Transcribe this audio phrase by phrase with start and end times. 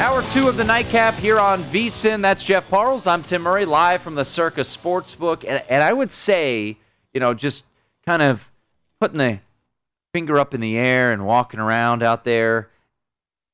[0.00, 2.22] Hour two of the nightcap here on VSIN.
[2.22, 3.06] That's Jeff Parles.
[3.06, 5.44] I'm Tim Murray, live from the Circa Sportsbook.
[5.46, 6.78] And, and I would say,
[7.12, 7.66] you know, just
[8.06, 8.48] kind of
[8.98, 9.40] putting the
[10.14, 12.70] finger up in the air and walking around out there.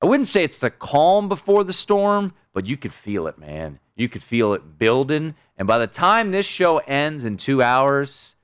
[0.01, 3.81] I wouldn't say it's the calm before the storm, but you could feel it, man.
[3.97, 5.35] You could feel it building.
[5.57, 8.37] And by the time this show ends in two hours,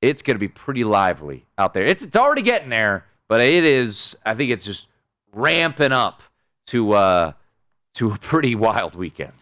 [0.00, 1.84] it's going to be pretty lively out there.
[1.84, 4.86] It's, it's already getting there, but it is, I think it's just
[5.34, 6.22] ramping up
[6.68, 7.32] to uh,
[7.94, 9.32] to a pretty wild weekend.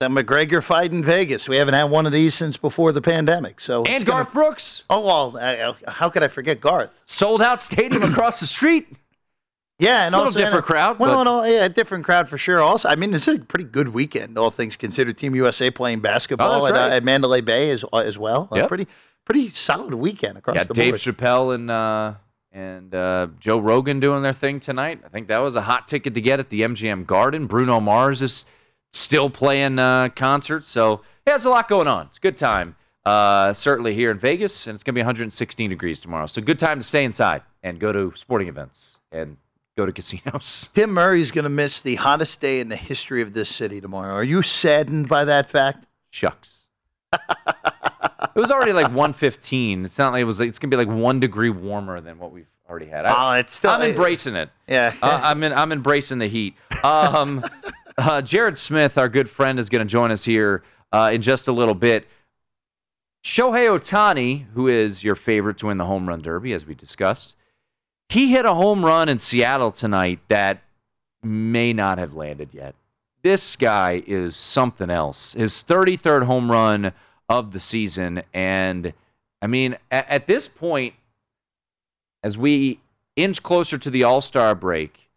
[0.00, 1.48] The McGregor fight in Vegas.
[1.48, 3.60] We haven't had one of these since before the pandemic.
[3.60, 4.34] So and Garth gonna...
[4.34, 4.82] Brooks.
[4.90, 6.90] Oh well, uh, how could I forget Garth?
[7.04, 8.88] Sold out stadium across the street.
[9.78, 10.98] Yeah, and a also different and, crowd.
[10.98, 11.24] Well, but...
[11.24, 12.60] no, yeah, a different crowd for sure.
[12.60, 15.18] Also, I mean, this is a pretty good weekend, all things considered.
[15.18, 16.92] Team USA playing basketball oh, at, right.
[16.92, 18.48] uh, at, Mandalay Bay as as well.
[18.52, 18.64] Yep.
[18.64, 18.86] A pretty
[19.24, 20.78] pretty solid weekend across the board.
[20.78, 21.16] yeah, the Dave board.
[21.16, 22.14] Chappelle and uh,
[22.52, 25.00] and uh, Joe Rogan doing their thing tonight.
[25.04, 27.46] I think that was a hot ticket to get at the MGM Garden.
[27.46, 28.44] Bruno Mars is
[28.92, 32.06] still playing uh, concerts, so yeah, there's a lot going on.
[32.06, 32.76] It's a good time.
[33.04, 36.26] Uh, certainly here in Vegas, and it's going to be 116 degrees tomorrow.
[36.26, 39.36] So good time to stay inside and go to sporting events and
[39.76, 40.68] go to casinos.
[40.74, 44.14] Tim Murray's going to miss the hottest day in the history of this city tomorrow.
[44.14, 45.86] Are you saddened by that fact?
[46.10, 46.68] Shucks.
[48.34, 49.84] it was already like 115.
[49.84, 50.40] It's not like it was.
[50.40, 53.04] It's gonna be like one degree warmer than what we've already had.
[53.04, 53.70] I, oh, it's still.
[53.70, 54.50] I'm embracing it.
[54.66, 56.54] Yeah, uh, I'm in, I'm embracing the heat.
[56.82, 57.44] Um,
[57.98, 60.62] uh, Jared Smith, our good friend, is going to join us here
[60.92, 62.06] uh, in just a little bit.
[63.24, 67.36] Shohei Ohtani, who is your favorite to win the home run derby, as we discussed,
[68.08, 70.62] he hit a home run in Seattle tonight that
[71.22, 72.74] may not have landed yet.
[73.22, 75.34] This guy is something else.
[75.34, 76.92] His 33rd home run
[77.28, 78.22] of the season.
[78.32, 78.92] And
[79.40, 80.94] I mean, at, at this point,
[82.22, 82.80] as we
[83.16, 85.08] inch closer to the All Star break,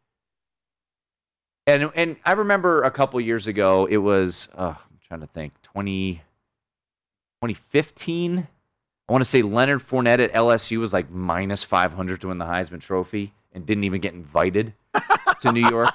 [1.67, 5.53] and and I remember a couple years ago, it was uh, I'm trying to think
[5.63, 6.15] 20,
[7.41, 8.47] 2015.
[9.07, 12.45] I want to say Leonard Fournette at LSU was like minus 500 to win the
[12.45, 14.73] Heisman Trophy and didn't even get invited
[15.41, 15.93] to New York.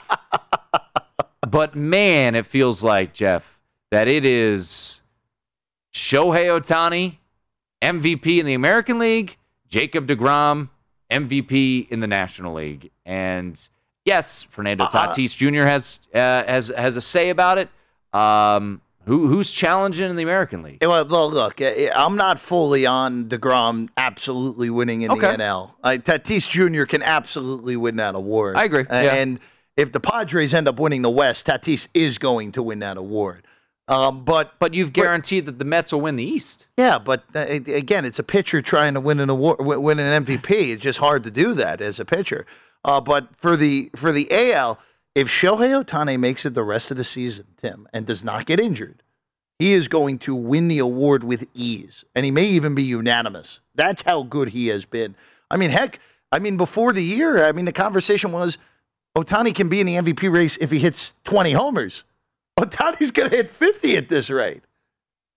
[1.48, 3.58] But man, it feels like Jeff
[3.90, 4.99] that it is
[5.92, 7.16] Shohei Ohtani,
[7.82, 9.36] MVP in the American League,
[9.68, 10.68] Jacob DeGrom,
[11.10, 12.90] MVP in the National League.
[13.04, 13.60] And
[14.04, 15.14] yes, Fernando Uh-uh.
[15.14, 15.66] Tatis Jr.
[15.66, 17.68] has uh, has has a say about it.
[18.12, 20.78] Um, who who's challenging in the American League?
[20.82, 25.20] Well, well, look, eh, I'm not fully on Degrom absolutely winning in Okay.
[25.32, 25.72] the NL.
[25.82, 26.84] Uh, Tatis Jr.
[26.84, 28.56] can absolutely win that award.
[28.56, 29.14] I agree, Uh, yeah.
[29.14, 29.40] And
[29.76, 33.46] if the Padres end up winning the West, Tatis is going to win that award.
[33.90, 36.66] Um, but But you've guaranteed that the Mets will win the East.
[36.76, 40.50] yeah, but uh, again, it's a pitcher trying to win an award, win an MVP.
[40.50, 42.46] It's just hard to do that as a pitcher.
[42.84, 44.78] Uh, but for the for the AL,
[45.14, 48.60] if Shohei Ohtani makes it the rest of the season, Tim, and does not get
[48.60, 49.02] injured,
[49.58, 53.60] he is going to win the award with ease, and he may even be unanimous.
[53.74, 55.16] That's how good he has been.
[55.50, 55.98] I mean, heck,
[56.32, 58.56] I mean, before the year, I mean, the conversation was
[59.16, 62.04] Ohtani can be in the MVP race if he hits 20 homers.
[62.60, 64.62] Ohtani's going to hit 50 at this rate.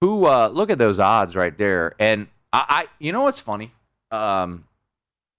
[0.01, 3.71] Who uh, look at those odds right there, and I, I you know what's funny?
[4.11, 4.65] Um,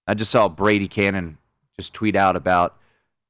[0.06, 1.36] I just saw Brady Kannon
[1.76, 2.76] just tweet out about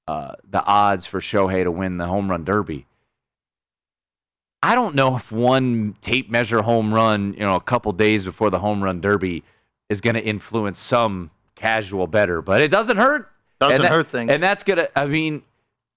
[0.06, 2.86] uh, the odds for Shohei to win the home run derby.
[4.62, 8.50] I don't know if one tape measure home run, you know, a couple days before
[8.50, 9.42] the home run derby
[9.90, 13.30] is going to influence some casual bettor, but it doesn't hurt.
[13.60, 14.32] Doesn't that, hurt things.
[14.32, 15.42] And that's going to, I mean,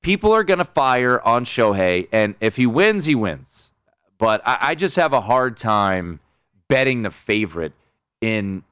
[0.02, 3.72] people are going to fire on Shohei, and if he wins, he wins.
[4.18, 6.20] But I, I just have a hard time
[6.68, 7.74] betting the favorite
[8.22, 8.64] in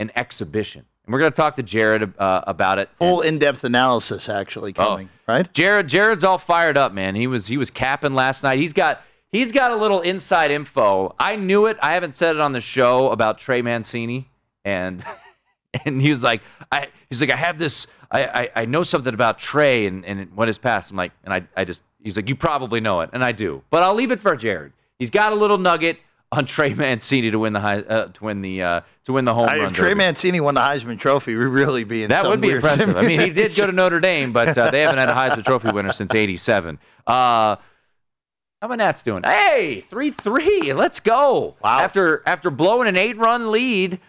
[0.00, 0.84] an exhibition.
[1.04, 2.88] And we're going to talk to Jared uh, about it.
[2.98, 5.32] Full in-depth analysis actually coming, oh.
[5.34, 5.52] right?
[5.52, 7.14] Jared Jared's all fired up, man.
[7.14, 8.58] He was he was capping last night.
[8.58, 9.02] He's got
[9.34, 11.12] He's got a little inside info.
[11.18, 11.76] I knew it.
[11.82, 14.30] I haven't said it on the show about Trey Mancini,
[14.64, 15.04] and
[15.84, 16.40] and he was like,
[16.70, 17.88] I he's like, I have this.
[18.14, 20.90] I I, I know something about Trey and and what his past.
[20.90, 23.62] I'm like, and I I just he's like, you probably know it, and I do,
[23.70, 24.72] but I'll leave it for Jared.
[24.98, 25.98] He's got a little nugget
[26.32, 29.34] on Trey Mancini to win the high, uh, to win the uh, to win the
[29.34, 29.66] home I, run.
[29.66, 29.98] If Trey derby.
[29.98, 32.96] Mancini won the Heisman Trophy, we'd really be in that would be impressive.
[32.96, 35.44] I mean, he did go to Notre Dame, but uh, they haven't had a Heisman
[35.44, 36.78] Trophy winner since '87.
[37.06, 37.56] Uh,
[38.62, 39.22] how my Nats doing?
[39.24, 40.72] Hey, three three.
[40.72, 41.56] Let's go.
[41.62, 41.80] Wow.
[41.80, 44.00] After after blowing an eight run lead,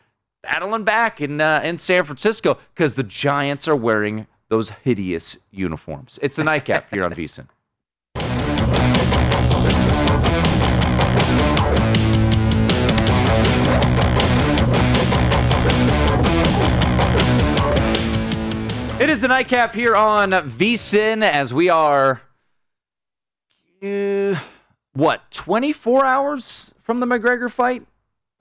[0.45, 6.19] battling back in uh, in San Francisco because the Giants are wearing those hideous uniforms.
[6.21, 7.47] It's the nightcap here on VSIN.
[18.97, 22.21] It is the nightcap here on VSIN as we are
[23.83, 24.39] uh,
[24.93, 27.85] what, 24 hours from the McGregor fight?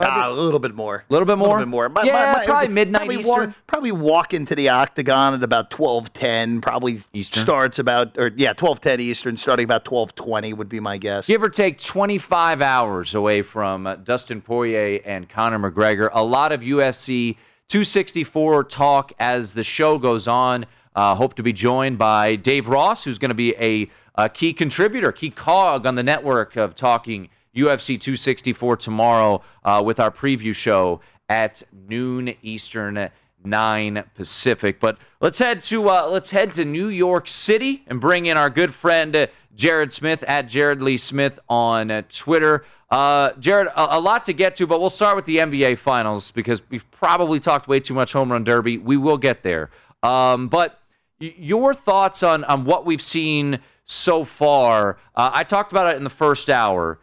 [0.01, 1.05] Uh, a little bit more.
[1.09, 1.47] A little bit more?
[1.47, 1.87] A little bit more.
[1.87, 3.47] My, yeah, my, my, probably midnight probably Eastern.
[3.47, 6.61] Walk, probably walk into the octagon at about 12.10.
[6.61, 7.43] Probably Eastern.
[7.43, 11.27] starts about, or yeah, 12.10 Eastern, starting about 12.20 would be my guess.
[11.27, 16.09] Give or take 25 hours away from uh, Dustin Poirier and Conor McGregor.
[16.11, 17.37] A lot of UFC
[17.69, 20.65] 264 talk as the show goes on.
[20.93, 24.53] Uh, hope to be joined by Dave Ross, who's going to be a a key
[24.53, 30.53] contributor, key cog on the network of talking UFC 264 tomorrow uh, with our preview
[30.53, 33.09] show at noon Eastern,
[33.43, 34.79] nine Pacific.
[34.79, 38.49] But let's head to uh, let's head to New York City and bring in our
[38.49, 42.65] good friend uh, Jared Smith at Jared Lee Smith on uh, Twitter.
[42.91, 46.31] Uh, Jared, a, a, lot to get to, but we'll start with the NBA Finals
[46.31, 48.77] because we've probably talked way too much home run derby.
[48.77, 49.71] We will get there.
[50.03, 50.79] Um, but
[51.19, 54.97] your thoughts on on what we've seen so far.
[55.15, 56.99] Uh, I talked about it in the first hour.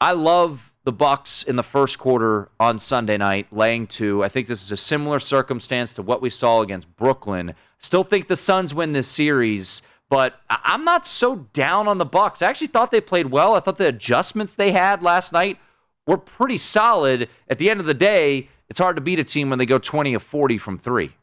[0.00, 4.22] I love the Bucks in the first quarter on Sunday night, laying two.
[4.22, 7.54] I think this is a similar circumstance to what we saw against Brooklyn.
[7.78, 12.42] Still think the Suns win this series, but I'm not so down on the Bucks.
[12.42, 13.54] I actually thought they played well.
[13.54, 15.58] I thought the adjustments they had last night
[16.06, 17.30] were pretty solid.
[17.48, 19.78] At the end of the day, it's hard to beat a team when they go
[19.78, 21.15] 20 of 40 from three.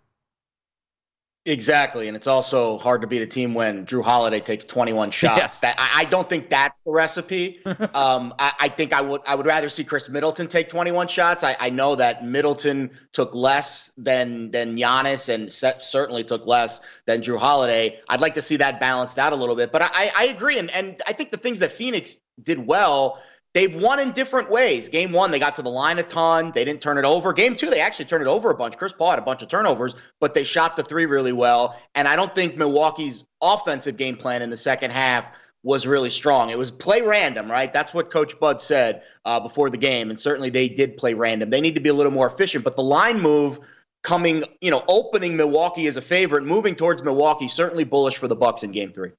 [1.45, 5.37] Exactly, and it's also hard to beat a team when Jrue Holiday takes 21 shots.
[5.37, 5.57] Yes.
[5.57, 7.59] That I, I, don't think that's the recipe.
[7.65, 11.43] um, I, I, think I would I would rather see Khris Middleton take 21 shots.
[11.43, 17.21] I, I know that Middleton took less than than Giannis, and certainly took less than
[17.21, 17.99] Jrue Holiday.
[18.07, 20.71] I'd like to see that balanced out a little bit, but I, I agree, and
[20.71, 23.21] and I think the things that Phoenix did well
[23.53, 24.89] They've won in different ways.
[24.89, 26.51] Game one, they got to the line a ton.
[26.51, 27.33] They didn't turn it over.
[27.33, 28.77] Game two, they actually turned it over a bunch.
[28.77, 31.79] Chris Paul had a bunch of turnovers, but they shot the three really well.
[31.93, 35.27] And I don't think Milwaukee's offensive game plan in the second half
[35.61, 36.49] was really strong.
[36.49, 37.71] It was play random, right?
[37.71, 40.09] That's what Coach Bud said uh, before the game.
[40.09, 41.51] And certainly they did play random.
[41.51, 42.63] They need to be a little more efficient.
[42.63, 43.59] But the line move
[44.01, 48.35] coming, you know, opening Milwaukee as a favorite, moving towards Milwaukee, certainly bullish for the
[48.35, 49.11] Bucks in game three.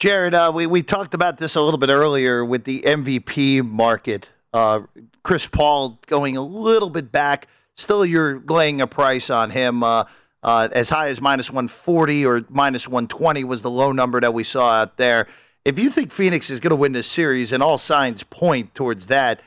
[0.00, 4.30] Jared, uh, we, we talked about this a little bit earlier with the MVP market.
[4.54, 4.80] Uh,
[5.22, 7.48] Chris Paul going a little bit back.
[7.74, 9.84] Still, you're laying a price on him.
[9.84, 10.04] Uh,
[10.42, 14.42] uh as high as minus 140 or minus 120 was the low number that we
[14.42, 15.28] saw out there.
[15.66, 19.08] If you think Phoenix is going to win this series, and all signs point towards
[19.08, 19.42] that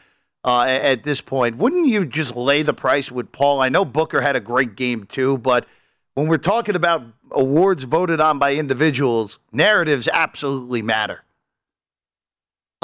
[0.46, 3.60] uh, at this point, wouldn't you just lay the price with Paul?
[3.60, 5.66] I know Booker had a great game too, but
[6.15, 11.24] when we're talking about awards voted on by individuals, narratives absolutely matter.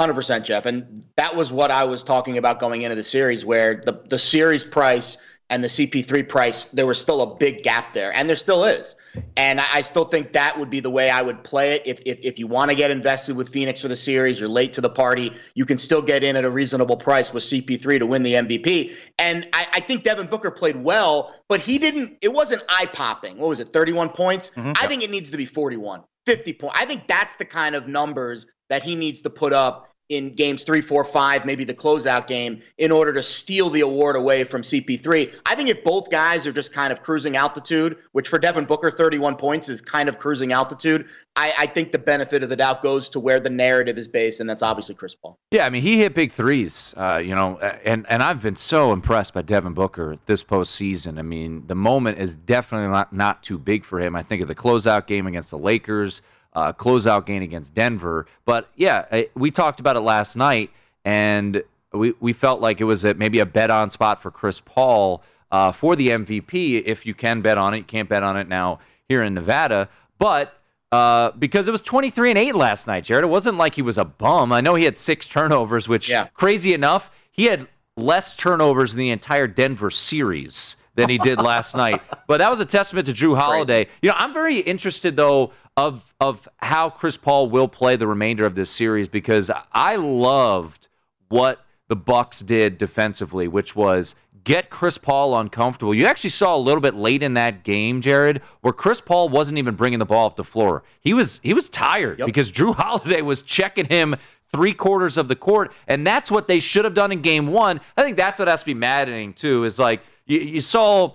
[0.00, 3.82] 100% Jeff and that was what I was talking about going into the series where
[3.84, 5.18] the the series price
[5.50, 8.94] and the CP3 price, there was still a big gap there, and there still is.
[9.36, 11.82] And I still think that would be the way I would play it.
[11.84, 14.72] If if, if you want to get invested with Phoenix for the series, you're late
[14.74, 18.06] to the party, you can still get in at a reasonable price with CP3 to
[18.06, 18.94] win the MVP.
[19.18, 23.36] And I, I think Devin Booker played well, but he didn't, it wasn't eye popping.
[23.38, 24.50] What was it, 31 points?
[24.50, 24.72] Mm-hmm.
[24.76, 26.76] I think it needs to be 41, 50 points.
[26.78, 30.64] I think that's the kind of numbers that he needs to put up in games
[30.64, 34.60] three, four, five, maybe the closeout game, in order to steal the award away from
[34.60, 35.34] CP3.
[35.46, 38.90] I think if both guys are just kind of cruising altitude, which for Devin Booker,
[38.90, 42.82] 31 points is kind of cruising altitude, I, I think the benefit of the doubt
[42.82, 45.38] goes to where the narrative is based, and that's obviously Chris Paul.
[45.52, 48.92] Yeah, I mean, he hit big threes, uh, you know, and, and I've been so
[48.92, 51.20] impressed by Devin Booker this postseason.
[51.20, 54.16] I mean, the moment is definitely not, not too big for him.
[54.16, 56.20] I think of the closeout game against the Lakers
[56.54, 58.26] uh, closeout game against Denver.
[58.44, 60.70] But yeah, we talked about it last night,
[61.04, 64.60] and we, we felt like it was a, maybe a bet on spot for Chris
[64.60, 66.82] Paul uh, for the MVP.
[66.84, 69.88] If you can bet on it, you can't bet on it now here in Nevada.
[70.18, 70.54] But
[70.92, 73.98] uh, because it was 23 and 8 last night, Jared, it wasn't like he was
[73.98, 74.52] a bum.
[74.52, 76.28] I know he had six turnovers, which, yeah.
[76.34, 81.76] crazy enough, he had less turnovers in the entire Denver series than he did last
[81.76, 82.02] night.
[82.26, 83.84] But that was a testament to Jrue Holiday.
[83.84, 83.98] Crazy.
[84.02, 88.44] You know, I'm very interested though of of how Chris Paul will play the remainder
[88.44, 90.88] of this series because I loved
[91.28, 95.94] what the Bucks did defensively, which was get Chris Paul uncomfortable.
[95.94, 99.58] You actually saw a little bit late in that game, Jared, where Chris Paul wasn't
[99.58, 100.82] even bringing the ball up the floor.
[101.00, 102.26] He was he was tired yep.
[102.26, 104.16] because Jrue Holiday was checking him
[104.52, 107.80] three quarters of the court, and that's what they should have done in game one.
[107.96, 109.64] I think that's what has to be maddening too.
[109.64, 111.14] Is like you, you saw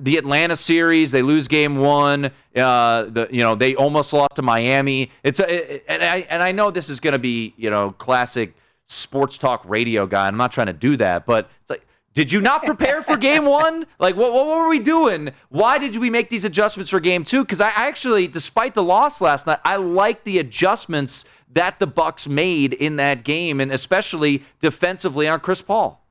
[0.00, 2.26] the Atlanta series, they lose game one.
[2.56, 5.10] Uh, the you know they almost lost to Miami.
[5.22, 7.92] It's a, it, and I and I know this is going to be you know
[7.92, 8.54] classic
[8.86, 10.28] sports talk radio guy.
[10.28, 11.86] I'm not trying to do that, but it's like.
[12.14, 13.86] Did you not prepare for game one?
[13.98, 15.30] Like, what, what were we doing?
[15.48, 17.42] Why did we make these adjustments for game two?
[17.42, 22.28] Because I actually, despite the loss last night, I like the adjustments that the Bucks
[22.28, 26.04] made in that game, and especially defensively on Chris Paul.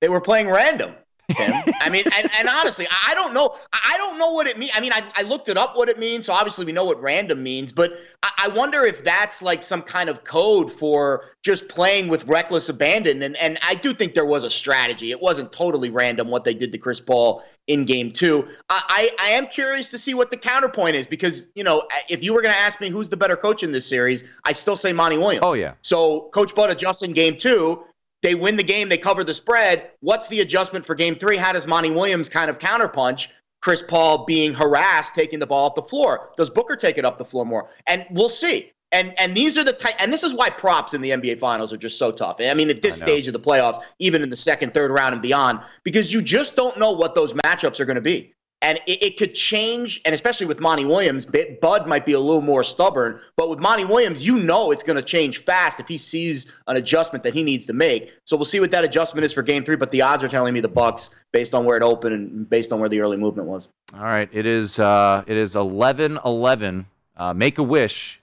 [0.00, 0.94] They were playing random.
[1.38, 3.56] I mean, and, and, honestly, I don't know.
[3.72, 4.72] I don't know what it means.
[4.74, 7.00] I mean, I, I looked it up what it means, so obviously we know what
[7.00, 7.72] random means.
[7.72, 12.26] But I, I, wonder if that's like some kind of code for just playing with
[12.26, 13.22] reckless abandon.
[13.22, 15.10] And and I do think there was a strategy.
[15.10, 18.48] It wasn't totally random what they did to Chris Paul in Game Two.
[18.68, 22.22] I I, I am curious to see what the counterpoint is because you know if
[22.22, 24.76] you were going to ask me who's the better coach in this series, I still
[24.76, 25.44] say Monty Williams.
[25.44, 25.74] Oh yeah.
[25.82, 27.84] So Coach Bud adjusts in Game Two
[28.22, 29.90] they win the game, they cover the spread.
[30.00, 31.36] What's the adjustment for game three?
[31.36, 33.28] How does Monty Williams kind of counterpunch
[33.60, 36.30] Chris Paul being harassed, taking the ball up the floor?
[36.36, 37.68] Does Booker take it up the floor more?
[37.86, 38.72] And we'll see.
[38.92, 41.72] And and these are the type, and this is why props in the NBA Finals
[41.72, 42.40] are just so tough.
[42.40, 42.50] Eh?
[42.50, 45.22] I mean, at this stage of the playoffs, even in the second, third round and
[45.22, 48.34] beyond, because you just don't know what those matchups are going to be.
[48.62, 51.26] And it, it, could change, and especially with Monty Williams,
[51.60, 53.18] Bud might be a little more stubborn.
[53.36, 56.76] But with Monty Williams, you know it's going to change fast if he sees an
[56.76, 58.12] adjustment that he needs to make.
[58.24, 59.76] So we'll see what that adjustment is for Game Three.
[59.76, 62.72] But the odds are telling me the Bucks, based on where it opened and based
[62.72, 63.68] on where the early movement was.
[63.94, 66.84] All right, it is uh, it is 11-11.
[67.16, 68.20] Uh, make a wish.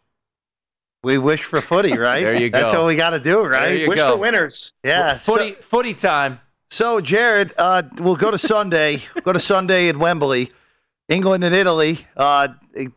[1.03, 2.24] We wish for footy, right?
[2.24, 2.60] there you go.
[2.60, 3.69] That's what we got to do, right?
[3.69, 4.13] There you wish go.
[4.13, 4.74] for winners.
[4.84, 6.39] Yeah, footy, so, footy time.
[6.72, 9.02] So, Jared, uh, we'll go to Sunday.
[9.24, 10.52] go to Sunday at Wembley.
[11.08, 12.06] England and Italy.
[12.16, 12.92] Uh, the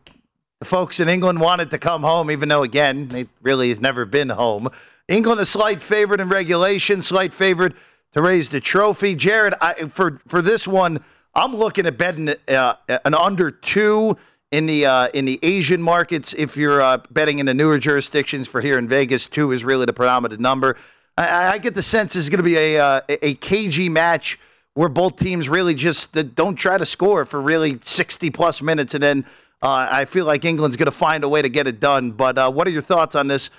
[0.63, 4.29] folks in England wanted to come home, even though, again, they really has never been
[4.29, 4.69] home.
[5.07, 7.73] England a slight favorite in regulation, slight favorite
[8.11, 9.15] to raise the trophy.
[9.15, 11.03] Jared, I, for for this one,
[11.33, 14.15] I'm looking at betting uh, an under two
[14.51, 16.35] in the uh, in the Asian markets.
[16.37, 19.87] If you're uh, betting in the newer jurisdictions, for here in Vegas, two is really
[19.87, 20.77] the predominant number.
[21.17, 24.39] I, I get the sense it's going to be a, uh, a cagey match
[24.73, 28.93] where both teams really just don't try to score for really 60 plus minutes.
[28.95, 29.25] And then
[29.61, 32.11] uh, I feel like England's going to find a way to get it done.
[32.11, 33.49] But uh, what are your thoughts on this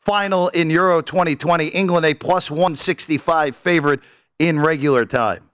[0.00, 1.68] final in Euro 2020?
[1.68, 4.00] England a plus 165 favorite
[4.38, 5.50] in regular time.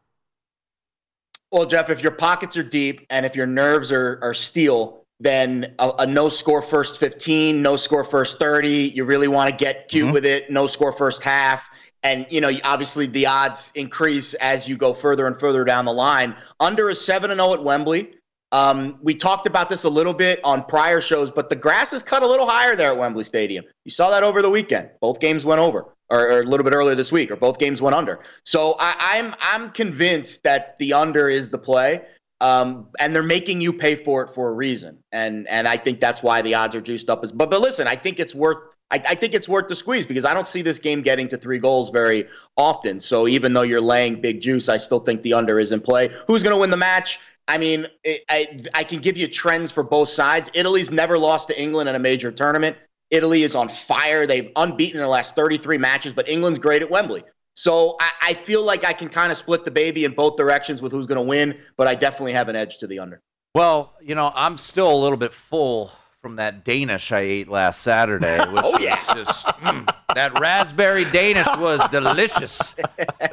[1.50, 5.74] Well, Jeff, if your pockets are deep and if your nerves are, are steel, then
[5.78, 8.92] a, a, no score first 15, no score first 30.
[8.94, 10.14] You really want to get cute mm-hmm.
[10.14, 10.50] with it.
[10.50, 11.68] No score first half.
[12.04, 15.92] And, you know, obviously the odds increase as you go further and further down the
[15.92, 16.36] line.
[16.60, 18.14] Under a 7 0 at Wembley.
[18.50, 22.02] Um, we talked about this a little bit on prior shows, but the grass is
[22.02, 23.64] cut a little higher there at Wembley Stadium.
[23.84, 24.88] You saw that over the weekend.
[25.02, 27.82] Both games went over, or, or a little bit earlier this week, or both games
[27.82, 28.20] went under.
[28.44, 32.06] So I, I'm I'm convinced that the under is the play.
[32.40, 35.98] Um, and they're making you pay for it for a reason, and and I think
[35.98, 37.24] that's why the odds are juiced up.
[37.24, 38.58] As but but listen, I think it's worth
[38.90, 41.36] I, I, think it's worth the squeeze because I don't see this game getting to
[41.36, 42.26] three goals very
[42.56, 43.00] often.
[43.00, 46.10] So even though you're laying big juice, I still think the under is in play.
[46.26, 47.20] Who's going to win the match?
[47.48, 50.50] I mean, it, I, I can give you trends for both sides.
[50.54, 52.76] Italy's never lost to England in a major tournament.
[53.10, 54.26] Italy is on fire.
[54.26, 57.24] They've unbeaten in their last 33 matches, but England's great at Wembley.
[57.58, 60.80] So I, I feel like I can kind of split the baby in both directions
[60.80, 63.20] with who's going to win, but I definitely have an edge to the under.
[63.52, 65.90] Well, you know, I'm still a little bit full
[66.22, 68.38] from that Danish I ate last Saturday.
[68.52, 72.76] Which oh yeah, just, mm, that raspberry Danish was delicious.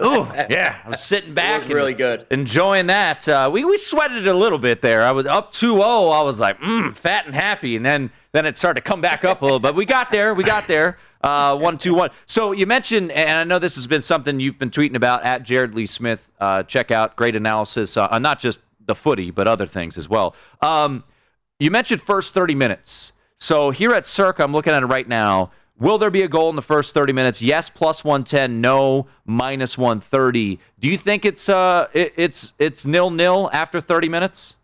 [0.04, 3.30] Ooh, yeah, I was sitting back, was really good, enjoying that.
[3.30, 5.04] Uh, we we sweated a little bit there.
[5.04, 5.82] I was up 2-0.
[6.12, 9.24] I was like, mm, fat and happy, and then then it started to come back
[9.24, 9.60] up a little.
[9.60, 10.34] But we got there.
[10.34, 10.98] We got there.
[11.26, 12.12] Uh, one two one.
[12.28, 15.42] So you mentioned, and I know this has been something you've been tweeting about at
[15.42, 16.30] Jared Lee Smith.
[16.40, 20.08] Uh, check out great analysis uh, on not just the footy, but other things as
[20.08, 20.36] well.
[20.62, 21.04] Um,
[21.60, 23.12] you mentioned first 30 minutes.
[23.38, 25.50] So here at Circa, I'm looking at it right now.
[25.80, 27.42] Will there be a goal in the first 30 minutes?
[27.42, 28.62] Yes, plus 110.
[28.62, 30.60] No, minus 130.
[30.80, 34.56] Do you think it's uh it, it's it's nil nil after 30 minutes?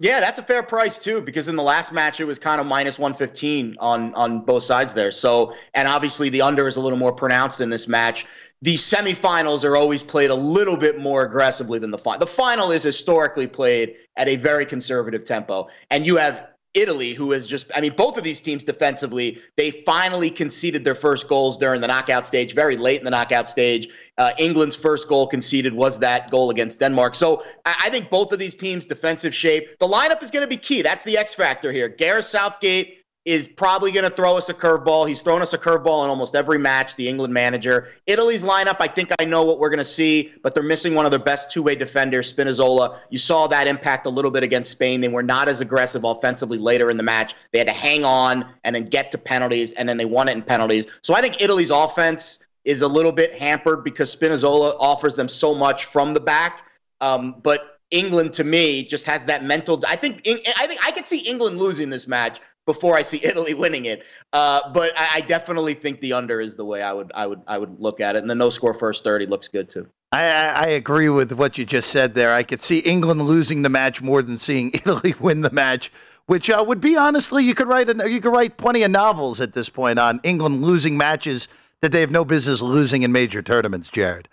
[0.00, 2.68] Yeah, that's a fair price too, because in the last match it was kind of
[2.68, 5.10] minus one fifteen on on both sides there.
[5.10, 8.24] So, and obviously the under is a little more pronounced in this match.
[8.62, 12.20] The semifinals are always played a little bit more aggressively than the final.
[12.20, 17.32] The final is historically played at a very conservative tempo, and you have Italy, who
[17.32, 21.56] is just, I mean, both of these teams defensively, they finally conceded their first goals
[21.56, 23.88] during the knockout stage, very late in the knockout stage.
[24.18, 27.14] Uh, England's first goal conceded was that goal against Denmark.
[27.14, 30.48] So I, I think both of these teams' defensive shape, the lineup is going to
[30.48, 30.82] be key.
[30.82, 31.88] That's the X factor here.
[31.88, 35.06] Gareth Southgate is probably going to throw us a curveball.
[35.06, 37.88] He's thrown us a curveball in almost every match, the England manager.
[38.06, 41.04] Italy's lineup, I think I know what we're going to see, but they're missing one
[41.04, 42.96] of their best two way defenders, Spinazzola.
[43.10, 45.02] You saw that impact a little bit against Spain.
[45.02, 47.34] They were not as aggressive offensively later in the match.
[47.52, 50.32] They had to hang on and then get to penalties, and then they won it
[50.32, 50.86] in penalties.
[51.02, 55.54] So I think Italy's offense is a little bit hampered because Spinazzola offers them so
[55.54, 56.62] much from the back.
[57.02, 59.82] Um, but England, to me, just has that mental.
[59.86, 63.54] I think I think I could see England losing this match before I see Italy
[63.54, 64.04] winning it.
[64.32, 67.40] Uh, but I, I, definitely think the under is the way I would I would
[67.48, 69.88] I would look at it, and the no score first thirty looks good too.
[70.12, 72.32] I, I agree with what you just said there.
[72.32, 75.90] I could see England losing the match more than seeing Italy win the match,
[76.26, 79.40] which uh, would be honestly you could write a, you could write plenty of novels
[79.40, 81.48] at this point on England losing matches
[81.80, 84.28] that they have no business losing in major tournaments, Jared.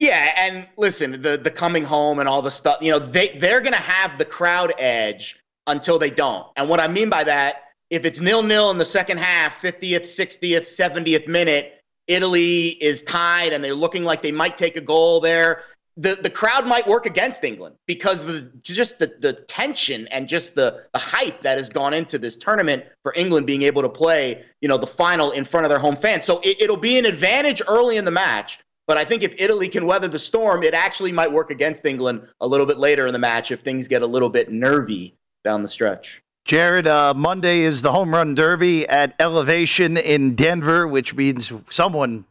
[0.00, 3.60] Yeah, and listen, the the coming home and all the stuff, you know, they they're
[3.60, 5.36] going to have the crowd edge
[5.66, 6.46] until they don't.
[6.56, 10.02] And what I mean by that, if it's nil nil in the second half, 50th,
[10.02, 15.20] 60th, 70th minute, Italy is tied and they're looking like they might take a goal
[15.20, 15.62] there.
[15.96, 20.56] The, the crowd might work against England because the just the, the tension and just
[20.56, 24.42] the, the hype that has gone into this tournament for England being able to play,
[24.60, 26.24] you know, the final in front of their home fans.
[26.24, 28.58] So it, it'll be an advantage early in the match.
[28.86, 32.28] But I think if Italy can weather the storm, it actually might work against England
[32.40, 35.62] a little bit later in the match if things get a little bit nervy down
[35.62, 36.22] the stretch.
[36.44, 42.24] Jared, uh, Monday is the home run derby at Elevation in Denver, which means someone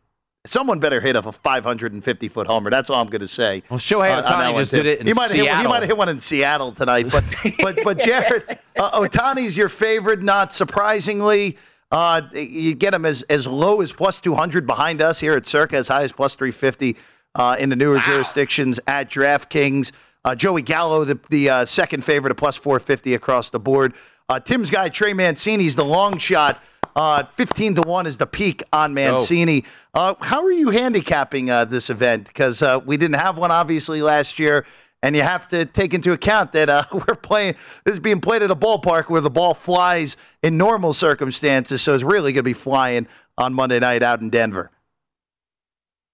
[0.46, 2.70] someone better hit a 550 foot homer.
[2.70, 3.64] That's all I'm going to say.
[3.70, 5.56] Well, Shohei Ohtani uh, just did it in he might Seattle.
[5.56, 7.24] Hit, he might have hit one in Seattle tonight, but
[7.60, 11.58] but but Jared, uh, Ohtani's your favorite, not surprisingly.
[11.92, 15.78] Uh, you get him as, as low as plus 200 behind us here at Circa,
[15.78, 16.98] as high as plus 350
[17.36, 18.04] uh, in the newer wow.
[18.08, 19.92] jurisdictions at DraftKings.
[20.26, 23.94] Uh, Joey Gallo, the, the uh, second favorite, at plus 450 across the board.
[24.30, 26.64] Uh, Tim's guy, Trey Mancini's the long shot.
[26.96, 29.66] Uh, 15 to 1 is the peak on Mancini.
[29.96, 30.16] Oh.
[30.22, 32.28] how are you handicapping uh, this event?
[32.28, 34.66] Because we didn't have one, obviously, last year.
[35.04, 38.42] And you have to take into account that uh, we're playing, this is being played
[38.42, 41.82] at a ballpark where the ball flies in normal circumstances.
[41.82, 43.08] So it's really going to be flying
[43.38, 44.72] on Monday night out in Denver.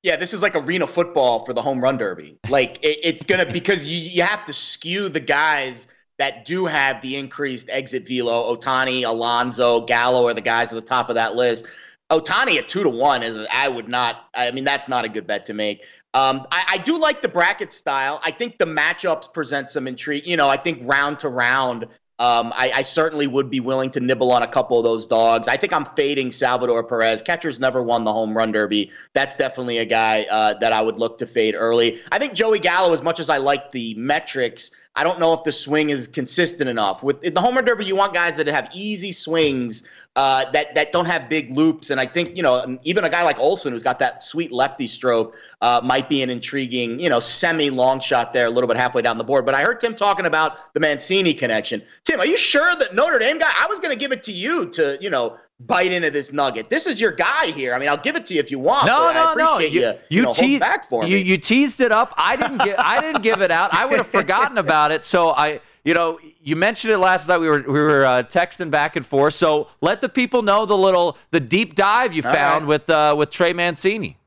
[0.02, 2.38] Yeah, this is like arena football for the home run derby.
[2.48, 7.02] Like it, it's gonna because you you have to skew the guys that do have
[7.02, 8.56] the increased exit velo.
[8.56, 11.66] Ohtani, Alonso, Gallo are the guys at the top of that list.
[12.10, 14.30] Ohtani at two to one is I would not.
[14.34, 15.84] I mean that's not a good bet to make.
[16.14, 18.20] Um, I, I do like the bracket style.
[18.24, 20.26] I think the matchups present some intrigue.
[20.26, 21.86] You know, I think round to round
[22.20, 25.48] um, I, I, certainly would be willing to nibble on a couple of those dogs.
[25.48, 27.22] I think I'm fading Salvador Perez.
[27.22, 28.92] Catcher's never won the home run derby.
[29.14, 31.98] That's definitely a guy uh, that I would look to fade early.
[32.12, 35.44] I think Joey Gallo, as much as I like the metrics, I don't know if
[35.44, 37.04] the swing is consistent enough.
[37.04, 39.84] With the home run derby, you want guys that have easy swings
[40.16, 41.90] uh, that that don't have big loops.
[41.90, 44.88] And I think you know even a guy like Olson, who's got that sweet lefty
[44.88, 48.78] stroke, uh, might be an intriguing you know semi long shot there, a little bit
[48.78, 49.46] halfway down the board.
[49.46, 51.82] But I heard Tim talking about the Mancini connection.
[52.04, 53.52] Tim, are you sure that Notre Dame guy?
[53.58, 56.70] I was going to give it to you to you know bite into this nugget.
[56.70, 57.74] This is your guy here.
[57.74, 58.88] I mean, I'll give it to you if you want.
[58.88, 59.60] No, no, no.
[59.60, 61.22] You, you, you, know, te- back for you, me.
[61.24, 62.14] You teased it up.
[62.18, 62.80] I didn't get.
[62.80, 63.74] I didn't give it out.
[63.74, 65.04] I would have forgotten about it.
[65.04, 67.40] So I, you know, you mentioned it last night.
[67.40, 69.34] We were we were uh, texting back and forth.
[69.34, 72.70] So let the people know the little the deep dive you All found right.
[72.70, 74.18] with uh, with Trey Mancini.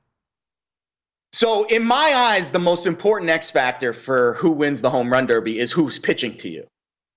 [1.34, 5.26] So, in my eyes, the most important X factor for who wins the home run
[5.26, 6.66] derby is who's pitching to you.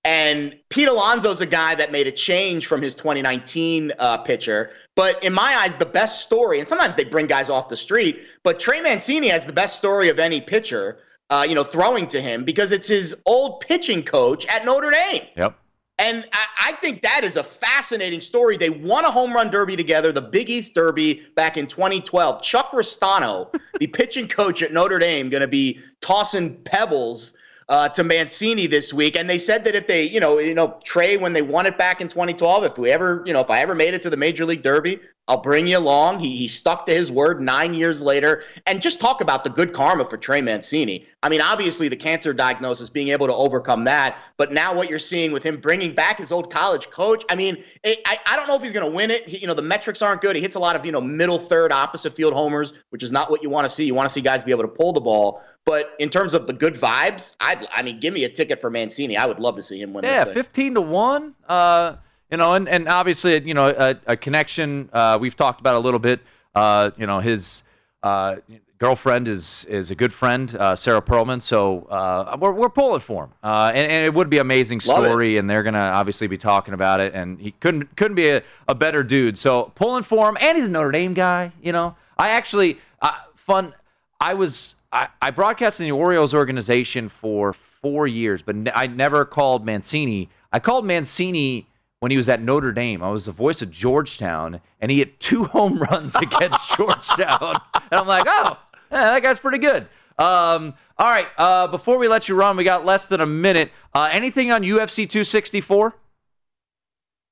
[0.06, 4.70] And Pete Alonso's a guy that made a change from his 2019 uh, pitcher.
[4.94, 8.22] But in my eyes, the best story, and sometimes they bring guys off the street,
[8.44, 10.98] but Trey Mancini has the best story of any pitcher,
[11.30, 15.22] uh, you know, throwing to him because it's his old pitching coach at Notre Dame.
[15.36, 15.58] Yep.
[15.98, 18.56] And I, I think that is a fascinating story.
[18.56, 22.42] They won a home run derby together, the Big East Derby back in 2012.
[22.42, 27.32] Chuck Ristano, the pitching coach at Notre Dame, going to be tossing pebbles
[27.68, 29.16] uh, to Mancini this week.
[29.16, 31.76] And they said that if they, you know, you know, Trey, when they won it
[31.78, 34.16] back in 2012, if we ever, you know, if I ever made it to the
[34.16, 36.20] Major League Derby, I'll bring you along.
[36.20, 38.44] He, he stuck to his word nine years later.
[38.66, 41.04] And just talk about the good karma for Trey Mancini.
[41.22, 44.18] I mean, obviously the cancer diagnosis, being able to overcome that.
[44.36, 47.62] But now what you're seeing with him bringing back his old college coach, I mean,
[47.82, 49.28] it, I, I don't know if he's going to win it.
[49.28, 50.36] He, you know, the metrics aren't good.
[50.36, 53.28] He hits a lot of, you know, middle third opposite field homers, which is not
[53.28, 53.84] what you want to see.
[53.84, 55.42] You want to see guys be able to pull the ball.
[55.64, 58.70] But in terms of the good vibes, I'd, I mean, give me a ticket for
[58.70, 59.16] Mancini.
[59.16, 60.42] I would love to see him win Yeah, this thing.
[60.44, 61.34] 15 to 1.
[61.48, 61.96] Uh,
[62.30, 65.80] you know, and, and obviously, you know, a, a connection uh, we've talked about a
[65.80, 66.20] little bit.
[66.54, 67.62] Uh, you know, his
[68.02, 68.36] uh,
[68.78, 71.40] girlfriend is is a good friend, uh, Sarah Perlman.
[71.40, 73.30] So uh, we're, we're pulling for him.
[73.42, 76.38] Uh, and, and it would be an amazing story, and they're going to obviously be
[76.38, 77.14] talking about it.
[77.14, 79.38] And he couldn't couldn't be a, a better dude.
[79.38, 81.96] So pulling for him, and he's a Notre Dame guy, you know.
[82.18, 83.74] I actually, uh, fun,
[84.20, 88.86] I was, I, I broadcast in the Orioles organization for four years, but ne- I
[88.86, 90.30] never called Mancini.
[90.50, 91.66] I called Mancini
[92.00, 93.02] when he was at Notre Dame.
[93.02, 97.54] I was the voice of Georgetown, and he hit two home runs against Georgetown.
[97.74, 98.58] And I'm like, oh,
[98.90, 99.88] yeah, that guy's pretty good.
[100.18, 103.70] Um, all right, uh, before we let you run, we got less than a minute.
[103.94, 105.94] Uh, anything on UFC 264?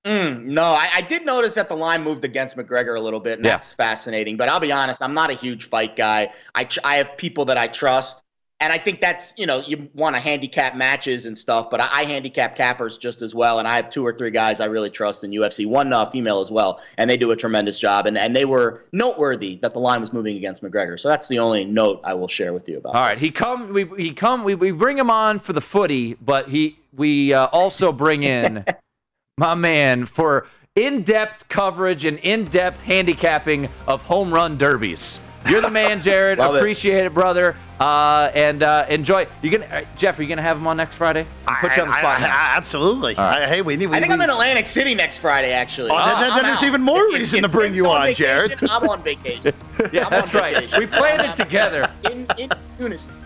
[0.06, 3.38] Mm, no, I, I did notice that the line moved against McGregor a little bit,
[3.38, 3.52] and Yeah.
[3.52, 4.36] that's fascinating.
[4.36, 6.30] But I'll be honest, I'm not a huge fight guy.
[6.54, 8.22] I tr- I have people that I trust,
[8.60, 11.88] and I think that's you know you want to handicap matches and stuff, but I,
[11.90, 13.58] I handicap cappers just as well.
[13.58, 16.40] And I have two or three guys I really trust in UFC, one uh, female
[16.40, 18.06] as well, and they do a tremendous job.
[18.06, 20.98] And and they were noteworthy that the line was moving against McGregor.
[20.98, 22.94] So that's the only note I will share with you about.
[22.94, 26.14] All right, he come we he come we, we bring him on for the footy,
[26.14, 28.64] but he we uh, also bring in
[29.36, 35.20] my man for in-depth coverage and in-depth handicapping of home run derbies.
[35.48, 36.38] You're the man, Jared.
[36.38, 36.58] Love it.
[36.58, 37.14] Appreciate it.
[37.14, 37.54] brother.
[37.80, 39.26] Uh, and uh, enjoy.
[39.42, 40.18] You gonna uh, Jeff?
[40.18, 41.26] Are you gonna have him on next Friday?
[41.46, 42.28] I'll put you on the spot I- now.
[42.30, 43.16] I- absolutely.
[43.16, 43.88] I- hey, we need.
[43.88, 45.90] We, I think we, I'm in Atlantic City next Friday, actually.
[45.92, 46.62] Oh, then- then there's out.
[46.64, 48.70] even more If- reason if to bring Tim's you on, vacation, Jared.
[48.70, 49.52] I'm on vacation.
[49.92, 50.54] yeah, I'm that's on right.
[50.54, 50.78] vacation.
[50.78, 51.90] We planned it together.
[52.10, 53.16] in, in unison.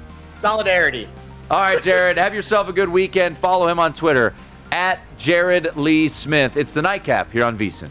[0.40, 1.08] Solidarity.
[1.50, 3.36] All right, Jared, have yourself a good weekend.
[3.38, 4.34] Follow him on Twitter
[4.72, 6.56] at Jared Lee Smith.
[6.56, 7.90] It's the nightcap here on VSIN.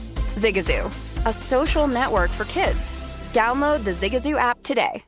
[0.35, 0.85] Zigazoo,
[1.25, 2.79] a social network for kids.
[3.33, 5.03] Download the Zigazoo app today.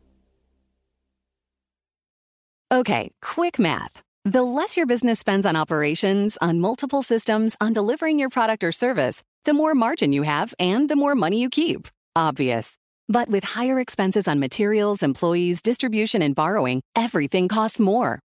[2.74, 4.02] Okay, quick math.
[4.26, 8.72] The less your business spends on operations, on multiple systems, on delivering your product or
[8.72, 11.88] service, the more margin you have and the more money you keep.
[12.16, 12.76] Obvious.
[13.08, 18.23] But with higher expenses on materials, employees, distribution, and borrowing, everything costs more.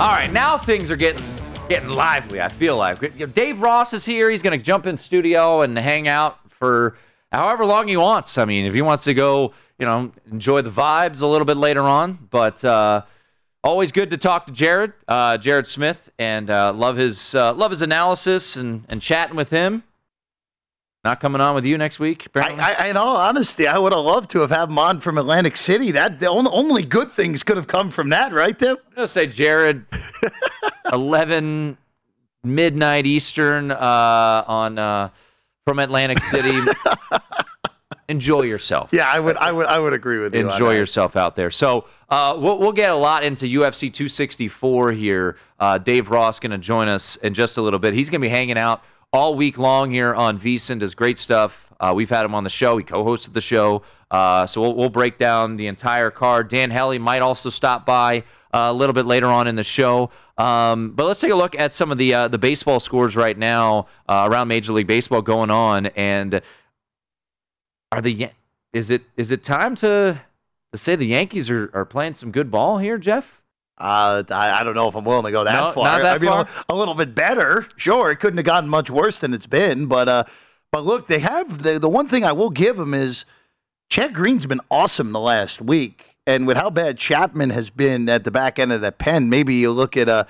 [0.00, 1.24] All right, now things are getting
[1.68, 2.40] getting lively.
[2.40, 4.30] I feel like Dave Ross is here.
[4.30, 6.96] He's going to jump in studio and hang out for
[7.30, 8.36] however long he wants.
[8.36, 11.56] I mean, if he wants to go, you know, enjoy the vibes a little bit
[11.56, 12.28] later on.
[12.30, 13.02] But uh,
[13.62, 17.70] always good to talk to Jared, uh, Jared Smith, and uh, love his uh, love
[17.70, 19.84] his analysis and and chatting with him.
[21.04, 22.28] Not coming on with you next week.
[22.36, 25.18] I, I, in all honesty, I would have loved to have had him on from
[25.18, 25.90] Atlantic City.
[25.90, 28.76] That the only, only good things could have come from that, right, Tim?
[28.86, 29.84] I'm gonna say Jared,
[30.92, 31.76] eleven
[32.44, 35.08] midnight Eastern uh, on uh,
[35.66, 36.56] from Atlantic City.
[38.08, 38.90] Enjoy yourself.
[38.92, 40.48] Yeah, I would, I would, I would agree with you.
[40.48, 41.50] Enjoy yourself out there.
[41.50, 45.38] So uh, we'll, we'll get a lot into UFC 264 here.
[45.58, 47.94] Uh, Dave Ross going to join us in just a little bit.
[47.94, 50.78] He's going to be hanging out all week long here on VSiN.
[50.78, 51.68] Does great stuff.
[51.78, 52.78] Uh, we've had him on the show.
[52.78, 53.82] He co-hosted the show.
[54.10, 56.48] Uh, so we'll, we'll, break down the entire card.
[56.48, 60.10] Dan Hellie might also stop by uh, a little bit later on in the show.
[60.38, 63.36] Um, but let's take a look at some of the uh, the baseball scores right
[63.36, 65.86] now uh, around Major League Baseball going on.
[65.86, 66.40] And
[67.90, 68.30] are the
[68.72, 70.20] is it is it time to
[70.72, 73.41] to say the Yankees are, are playing some good ball here, Jeff?
[73.78, 75.84] Uh, I, I, don't know if I'm willing to go that no, far.
[75.84, 76.48] Not that I mean, far?
[76.68, 78.10] A, little bit better, sure.
[78.10, 80.24] It couldn't have gotten much worse than it's been, but uh,
[80.70, 83.24] but look, they have the the one thing I will give them is
[83.88, 88.24] Chad Green's been awesome the last week, and with how bad Chapman has been at
[88.24, 90.24] the back end of that pen, maybe you look at uh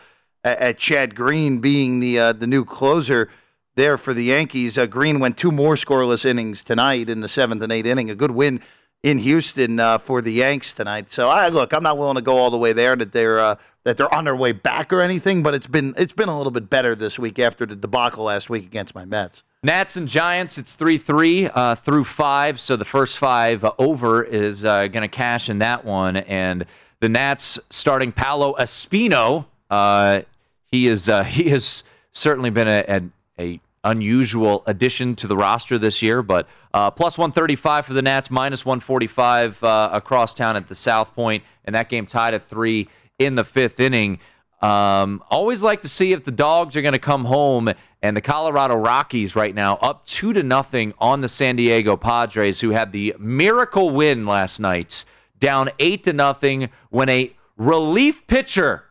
[0.45, 3.29] at Chad Green being the uh, the new closer
[3.75, 4.79] there for the Yankees.
[4.79, 8.15] Uh, Green went two more scoreless innings tonight in the seventh and eighth inning, a
[8.15, 8.61] good win
[9.03, 11.13] in Houston uh, for the Yanks tonight.
[11.13, 13.57] So I look, I'm not willing to go all the way there that they're uh,
[13.85, 16.53] that they're on their way back or anything, but it's been it's been a little
[16.53, 19.43] bit better this week after the debacle last week against my Mets.
[19.65, 22.59] Nats and Giants, it's 3 3 uh, through 5.
[22.59, 26.17] So the first five over is uh, going to cash in that one.
[26.17, 26.65] And
[26.99, 29.47] the Nats starting Paolo Espino.
[29.71, 30.23] Uh,
[30.67, 33.03] he is uh, he has certainly been a, a,
[33.39, 38.31] a unusual addition to the roster this year, but uh, plus 135 for the Nats,
[38.31, 42.89] minus 145 uh, across town at the South Point, and that game tied at three
[43.19, 44.19] in the fifth inning.
[44.61, 47.69] Um, always like to see if the dogs are going to come home,
[48.01, 52.61] and the Colorado Rockies right now up two to nothing on the San Diego Padres,
[52.61, 55.05] who had the miracle win last night,
[55.39, 58.85] down eight to nothing when a relief pitcher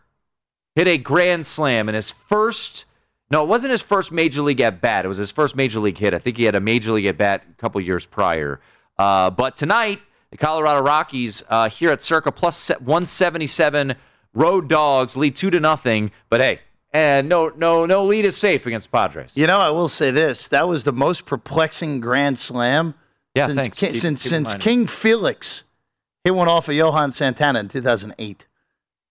[0.76, 2.86] hit a grand slam in his first
[3.32, 5.06] No, it wasn't his first major league at bat.
[5.06, 6.14] It was his first major league hit.
[6.14, 8.60] I think he had a major league at bat a couple years prior.
[8.98, 13.96] Uh, but tonight, the Colorado Rockies uh, here at Circa plus 177
[14.34, 16.12] road dogs lead two to nothing.
[16.30, 16.60] But hey,
[16.94, 19.38] and no, no, no lead is safe against Padres.
[19.38, 22.96] You know, I will say this: that was the most perplexing Grand Slam
[23.34, 23.80] Yeah, since thanks.
[23.80, 24.56] Ki- since since.
[24.56, 25.64] King Felix
[26.26, 28.46] hit one off of Johan Santana in 2008.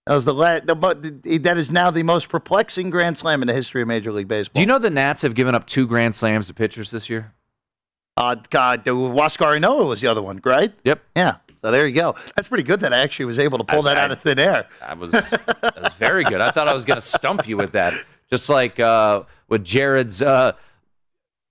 [0.07, 3.49] That was the, la- the the that is now the most perplexing Grand Slam in
[3.49, 4.55] the history of Major League Baseball.
[4.55, 7.33] Do you know the Nats have given up two grand slams to pitchers this year?
[8.17, 10.73] Uh, God, the Huascar Ynoa was the other one, right?
[10.85, 11.01] Yep.
[11.17, 11.37] Yeah.
[11.63, 12.15] So there you go.
[12.35, 14.67] That's pretty good that I actually was able to pull that out of thin air.
[14.81, 16.41] That was that was very good.
[16.41, 17.93] I thought I was going to stump you with that,
[18.31, 20.53] just like uh, with Jared's uh,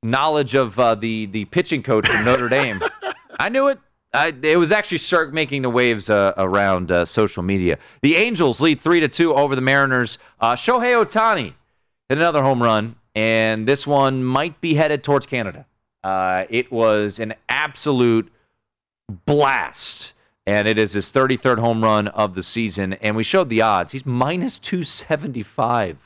[0.01, 2.81] knowledge of uh, the the pitching coach from Notre Dame.
[3.39, 3.79] I knew it.
[4.13, 7.77] I, it was actually start making the waves uh, around uh, social media.
[8.01, 10.17] The Angels lead three to two over the Mariners.
[10.39, 11.53] Uh, Shohei Ohtani
[12.09, 15.65] hit another home run, and this one might be headed towards Canada.
[16.03, 18.31] Uh, it was an absolute
[19.25, 20.13] blast.
[20.47, 22.93] And it is his 33rd home run of the season.
[22.93, 23.91] And we showed the odds.
[23.91, 25.97] He's minus 275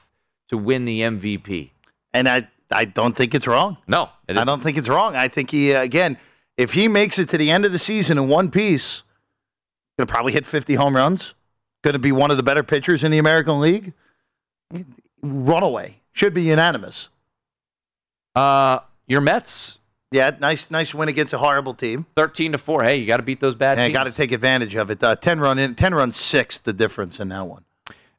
[0.50, 1.70] to win the MVP.
[2.14, 3.78] And I, I don't think it's wrong.
[3.88, 5.16] No, it I don't think it's wrong.
[5.16, 6.18] I think he, uh, again,
[6.58, 9.02] if he makes it to the end of the season in one piece,
[9.98, 11.34] going to probably hit 50 home runs,
[11.84, 13.94] going to be one of the better pitchers in the American League.
[15.22, 16.00] Runaway.
[16.14, 17.10] Should be unanimous.
[18.36, 19.80] Uh, your Mets.
[20.12, 22.06] Yeah, nice, nice win against a horrible team.
[22.16, 22.84] 13 to 4.
[22.84, 23.98] Hey, you got to beat those bad And teams.
[23.98, 25.04] got to take advantage of it.
[25.04, 27.64] Uh, 10 run in, 10 run six, the difference in that one.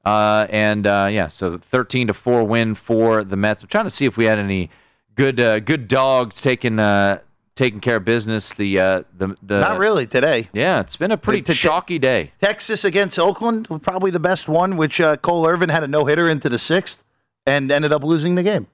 [0.05, 3.63] Uh, and uh, yeah, so 13 to 4 win for the Mets.
[3.63, 4.71] I'm trying to see if we had any
[5.15, 7.21] good uh, good dogs taking uh,
[7.57, 8.53] taking care of business.
[8.53, 10.49] The uh, the the Not really today.
[10.53, 12.33] Yeah, it's been a pretty T- chalky day.
[12.41, 16.29] Texas against Oakland probably the best one, which uh, Cole Irvin had a no hitter
[16.29, 17.03] into the sixth
[17.47, 18.67] and ended up losing the game,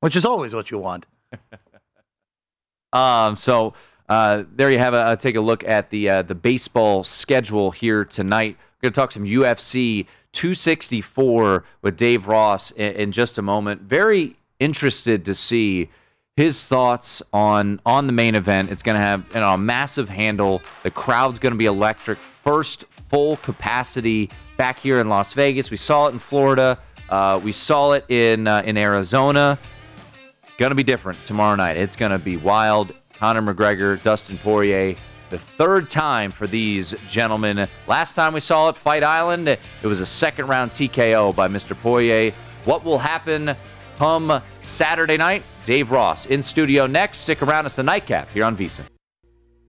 [0.00, 1.06] which is always what you want.
[2.92, 3.74] Um, so
[4.08, 7.70] uh, there you have a, uh, take a look at the uh, the baseball schedule
[7.70, 8.56] here tonight.
[8.58, 13.82] We're going to talk some UFC 264 with Dave Ross in, in just a moment.
[13.82, 15.90] Very interested to see
[16.36, 18.70] his thoughts on on the main event.
[18.70, 20.62] It's going to have you know, a massive handle.
[20.82, 22.18] The crowd's going to be electric.
[22.18, 25.70] First full capacity back here in Las Vegas.
[25.70, 26.78] We saw it in Florida.
[27.08, 29.58] Uh, we saw it in uh, in Arizona
[30.60, 31.78] going to be different tomorrow night.
[31.78, 32.92] It's going to be wild.
[33.14, 34.94] Conor McGregor, Dustin Poirier,
[35.30, 37.66] the third time for these gentlemen.
[37.86, 41.74] Last time we saw it, Fight Island, it was a second round TKO by Mr.
[41.74, 42.34] Poirier.
[42.64, 43.56] What will happen
[43.96, 45.42] come Saturday night?
[45.70, 47.18] Dave Ross in studio next.
[47.18, 47.64] Stick around.
[47.64, 48.99] It's the nightcap here on VSiN.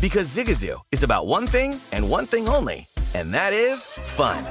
[0.00, 4.44] Because Zigazoo is about one thing and one thing only, and that is fun.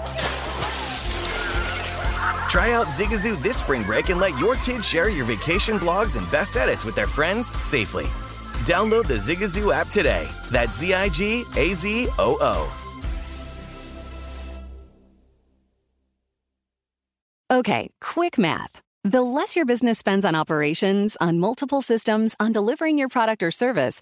[2.50, 6.30] Try out Zigazoo this spring break and let your kids share your vacation blogs and
[6.32, 8.06] best edits with their friends safely.
[8.66, 10.28] Download the Zigazoo app today.
[10.50, 12.82] That's Z I G A Z O O.
[17.52, 18.82] Okay, quick math.
[19.04, 23.52] The less your business spends on operations, on multiple systems, on delivering your product or
[23.52, 24.02] service,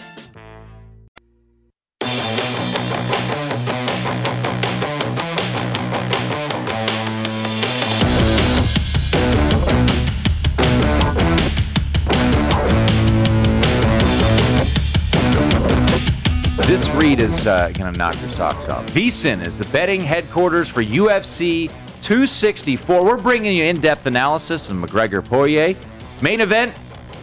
[16.71, 18.85] This read is uh, going to knock your socks off.
[18.93, 21.67] VSIN is the betting headquarters for UFC
[22.01, 23.03] 264.
[23.03, 25.75] We're bringing you in-depth analysis of McGregor Poirier
[26.21, 26.73] main event,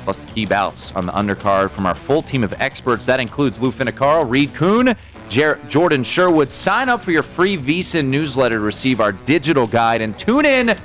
[0.05, 3.07] plus the key bouts on the undercard from our full team of experts.
[3.07, 4.95] That includes Lou Finocchiaro, Reed Kuhn,
[5.31, 6.51] Jer- Jordan Sherwood.
[6.51, 10.79] Sign up for your free VSIN newsletter to receive our digital guide and tune in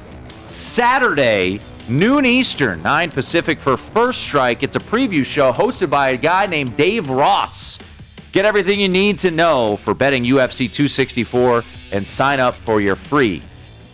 [0.48, 1.60] Saturday,
[1.90, 4.64] noon Eastern, 9 Pacific for First Strike.
[4.64, 7.78] It's a preview show hosted by a guy named Dave Ross.
[8.34, 12.96] Get everything you need to know for betting UFC 264 and sign up for your
[12.96, 13.44] free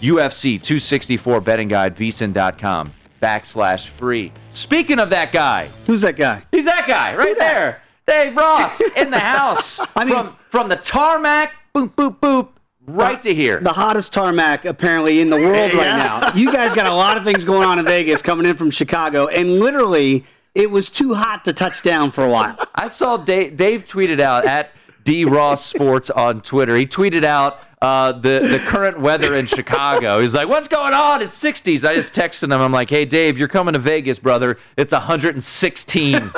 [0.02, 4.32] UFC 264 betting guide, vsin.com backslash free.
[4.54, 6.42] Speaking of that guy, Who's that guy?
[6.52, 7.82] he's that guy right there.
[8.08, 9.82] Dave Ross in the house.
[9.98, 12.48] I mean- from, from the tarmac, boop, boop, boop,
[12.88, 13.60] right to here.
[13.60, 16.34] The hottest tarmac apparently in the world right now.
[16.34, 19.28] You guys got a lot of things going on in Vegas coming in from Chicago,
[19.28, 20.24] and literally
[20.56, 22.58] it was too hot to touch down for a while.
[22.76, 24.72] I saw Dave, Dave tweeted out at
[25.04, 26.76] D Ross Sports on Twitter.
[26.76, 30.20] He tweeted out uh, the the current weather in Chicago.
[30.20, 31.22] He's like, "What's going on?
[31.22, 32.54] It's 60s." I just texted him.
[32.54, 34.58] I'm like, "Hey, Dave, you're coming to Vegas, brother.
[34.78, 36.32] It's 116."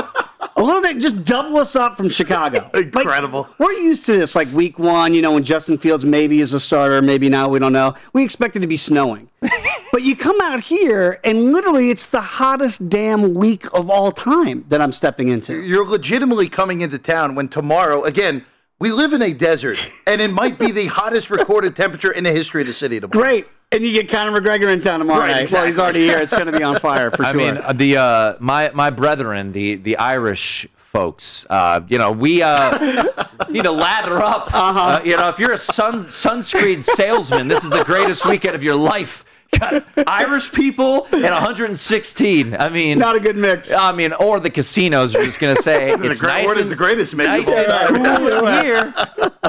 [0.56, 2.70] A little bit, just double us up from Chicago.
[2.74, 3.44] Incredible.
[3.44, 6.54] Like, we're used to this, like week one, you know, when Justin Fields maybe is
[6.54, 7.96] a starter, maybe not, we don't know.
[8.14, 9.30] We expect it to be snowing.
[9.92, 14.66] but you come out here, and literally it's the hottest damn week of all time
[14.70, 15.62] that I'm stepping into.
[15.62, 18.46] You're legitimately coming into town when tomorrow, again,
[18.80, 19.78] we live in a desert,
[20.08, 23.28] and it might be the hottest recorded temperature in the history of the city tomorrow.
[23.28, 23.48] Great.
[23.74, 25.52] And you get Conor McGregor in town tomorrow Right, night.
[25.52, 26.18] Well, he's already here.
[26.20, 27.42] It's going to be on fire for I sure.
[27.42, 32.12] I mean, uh, the uh, my my brethren, the the Irish folks, uh, you know,
[32.12, 33.06] we uh,
[33.50, 34.54] need to lather up.
[34.54, 35.02] Uh-huh.
[35.06, 38.76] you know, if you're a sun sunscreen salesman, this is the greatest weekend of your
[38.76, 39.24] life.
[39.60, 42.56] Got Irish people and 116.
[42.58, 43.74] I mean, Not a good mix.
[43.74, 46.56] I mean, or the casinos are just going to say The it's great- nice what
[46.56, 48.18] is and, the greatest mix nice of all and time?
[48.40, 48.94] cool here.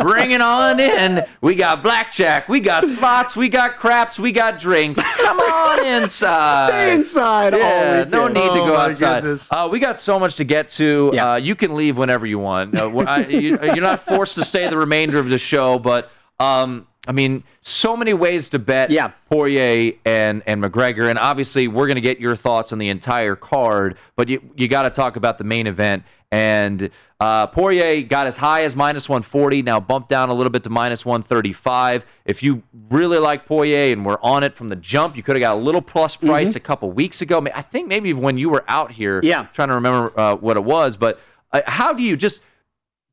[0.00, 1.24] Bring it on in.
[1.40, 2.48] We got blackjack.
[2.48, 3.36] We got slots.
[3.36, 4.18] We got craps.
[4.18, 5.02] We got drinks.
[5.02, 6.68] Come on inside.
[6.68, 9.40] Stay inside all Yeah, no need to Oh, go my outside.
[9.50, 11.10] Uh, we got so much to get to.
[11.14, 11.32] Yeah.
[11.32, 12.78] Uh, you can leave whenever you want.
[12.78, 16.10] Uh, I- you, you're not forced to stay the remainder of the show, but
[16.40, 19.12] um, I mean, so many ways to bet Yeah.
[19.30, 23.36] Poirier and and McGregor, and obviously we're going to get your thoughts on the entire
[23.36, 23.96] card.
[24.16, 26.02] But you you got to talk about the main event.
[26.32, 26.88] And
[27.20, 30.70] uh, Poirier got as high as minus 140, now bumped down a little bit to
[30.70, 32.06] minus 135.
[32.24, 35.42] If you really like Poirier and were on it from the jump, you could have
[35.42, 37.46] got a little plus price a couple weeks ago.
[37.54, 39.46] I think maybe when you were out here, Yeah.
[39.52, 40.96] trying to remember uh, what it was.
[40.96, 41.20] But
[41.52, 42.40] uh, how do you just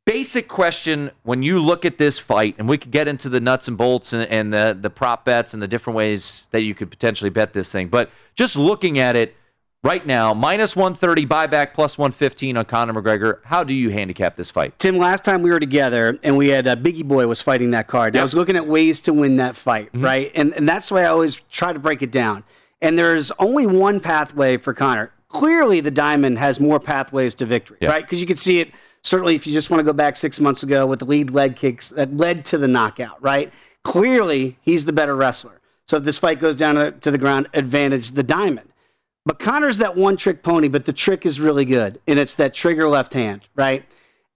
[0.05, 3.67] basic question when you look at this fight, and we could get into the nuts
[3.67, 6.89] and bolts and, and the the prop bets and the different ways that you could
[6.89, 9.35] potentially bet this thing, but just looking at it
[9.83, 13.39] right now, minus 130 buyback, plus 115 on Conor McGregor.
[13.45, 14.77] How do you handicap this fight?
[14.79, 17.87] Tim, last time we were together and we had uh, Biggie Boy was fighting that
[17.87, 18.15] card.
[18.15, 20.03] And I was looking at ways to win that fight, Mm-hmm.
[20.05, 20.31] right?
[20.35, 22.43] And and that's the way I always try to break it down.
[22.81, 25.11] And there's only one pathway for Conor.
[25.29, 27.89] Clearly, the diamond has more pathways to victory, Yeah.
[27.89, 28.03] right?
[28.03, 28.71] Because you can see it
[29.01, 31.55] Certainly, if you just want to go back six months ago with the lead leg
[31.55, 33.49] kicks that led to the knockout, right?
[33.85, 35.61] Clearly, he's the better wrestler.
[35.87, 38.68] So if this fight goes down to the ground, advantage the diamond.
[39.29, 42.51] But Conor's that one trick pony, but the trick is really good, and it's that
[42.51, 43.85] trigger left hand, right?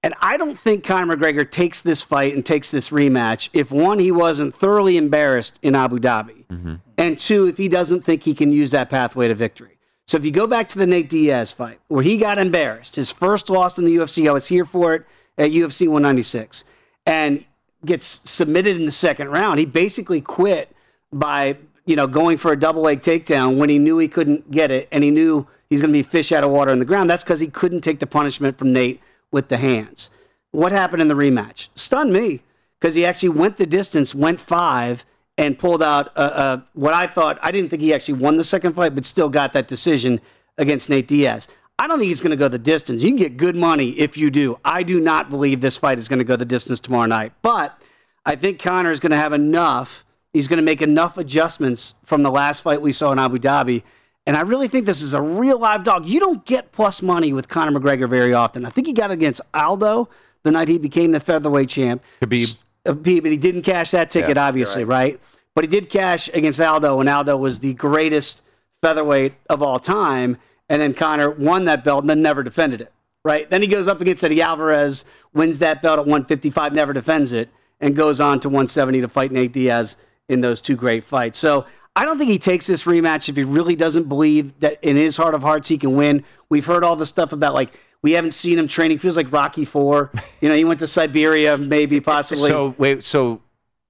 [0.03, 3.97] And I don't think Conor McGregor takes this fight and takes this rematch if one,
[3.97, 6.75] he wasn't thoroughly embarrassed in Abu Dhabi, Mm-hmm.
[6.99, 9.79] and two, if he doesn't think he can use that pathway to victory.
[10.05, 13.09] So if you go back to the Nate Diaz fight, where he got embarrassed, his
[13.09, 15.07] first loss in the UFC, I was here for it
[15.39, 16.65] at UFC 196,
[17.07, 17.43] and
[17.83, 19.57] gets submitted in the second round.
[19.57, 20.69] He basically quit
[21.11, 24.71] by you know going for a double leg takedown when he knew he couldn't get
[24.71, 27.09] it, and he knew he's going to be fish out of water in the ground.
[27.09, 30.09] That's because he couldn't take the punishment from Nate with the hands.
[30.51, 31.69] What happened in the rematch?
[31.75, 32.41] Stunned me
[32.79, 35.03] because he actually went the distance, went five,
[35.37, 37.39] and pulled out uh, what I thought.
[37.41, 40.21] I didn't think he actually won the second fight, but still got that decision
[40.57, 41.47] against Nate Diaz.
[41.79, 43.01] I don't think he's going to go the distance.
[43.01, 44.59] You can get good money if you do.
[44.63, 47.77] I do not believe this fight is going to go the distance tomorrow night, but
[48.25, 50.02] I think Conor is going to have enough.
[50.33, 53.83] He's going to make enough adjustments from the last fight we saw in Abu Dhabi.
[54.25, 56.07] And I really think this is a real live dog.
[56.07, 58.65] You don't get plus money with Conor McGregor very often.
[58.65, 60.09] I think he got against Aldo
[60.43, 62.03] the night he became the featherweight champ.
[62.21, 62.57] Khabib.
[62.85, 65.19] Uh, Khabib, but he didn't cash that ticket, Yeah, obviously, you're right.
[65.55, 68.41] But he did cash against Aldo, and Aldo was the greatest
[68.81, 70.37] featherweight of all time.
[70.67, 72.91] And then Conor won that belt and then never defended it,
[73.23, 73.49] right?
[73.49, 77.49] Then he goes up against Eddie Alvarez, wins that belt at 155, never defends it,
[77.79, 79.97] and goes on to 170 to fight Nate Diaz
[80.29, 81.39] in those two great fights.
[81.39, 81.65] So
[81.95, 85.15] I don't think he takes this rematch if he really doesn't believe that in his
[85.17, 86.23] heart of hearts he can win.
[86.49, 88.99] We've heard all the stuff about like we haven't seen him training.
[88.99, 90.11] Feels like Rocky Four.
[90.41, 92.49] You know, he went to Siberia, maybe possibly.
[92.49, 93.41] So wait, so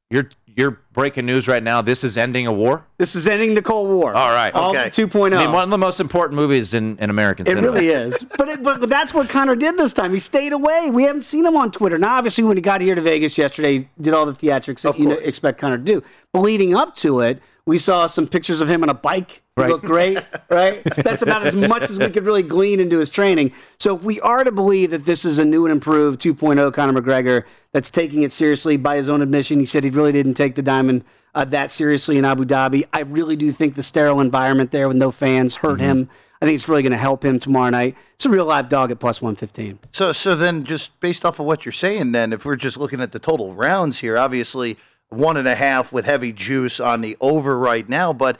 [0.09, 1.81] you're you're breaking news right now.
[1.81, 2.85] This is ending a war.
[2.97, 4.13] This is ending the Cold War.
[4.13, 4.53] All right.
[4.53, 4.89] Okay.
[4.89, 5.35] 2.0.
[5.35, 7.71] I mean, one of the most important movies in, in American It cinema.
[7.71, 8.23] really is.
[8.37, 10.13] But, it, but that's what Conor did this time.
[10.13, 10.89] He stayed away.
[10.89, 11.97] We haven't seen him on Twitter.
[11.97, 14.99] Now, obviously, when he got here to Vegas yesterday, he did all the theatrics that
[14.99, 16.03] you expect Conor to do.
[16.31, 19.31] But leading up to it, we saw some pictures of him on a bike.
[19.55, 19.69] He Right.
[19.69, 20.17] looked great,
[20.49, 20.81] right?
[21.03, 23.51] That's about as much as we could really glean into his training.
[23.79, 26.99] So if we are to believe that this is a new and improved 2.0 Conor
[27.01, 30.55] McGregor that's taking it seriously by his own admission, he said he really didn't take
[30.55, 31.03] the diamond
[31.35, 32.85] uh, that seriously in Abu Dhabi.
[32.93, 36.09] I really do think the sterile environment there with no fans hurt him.
[36.41, 37.95] I think it's really going to help him tomorrow night.
[38.15, 39.79] It's a real live dog at plus 115.
[39.91, 42.99] So, so then, just based off of what you're saying, then, if we're just looking
[42.99, 44.77] at the total rounds here, obviously
[45.13, 48.37] one and a half with heavy juice on the over right now, but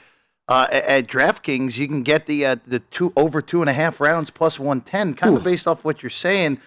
[0.47, 3.73] uh, at, at DraftKings, you can get the uh, the two over two and a
[3.73, 5.13] half rounds plus one ten.
[5.13, 6.59] Kind of based off what you're saying,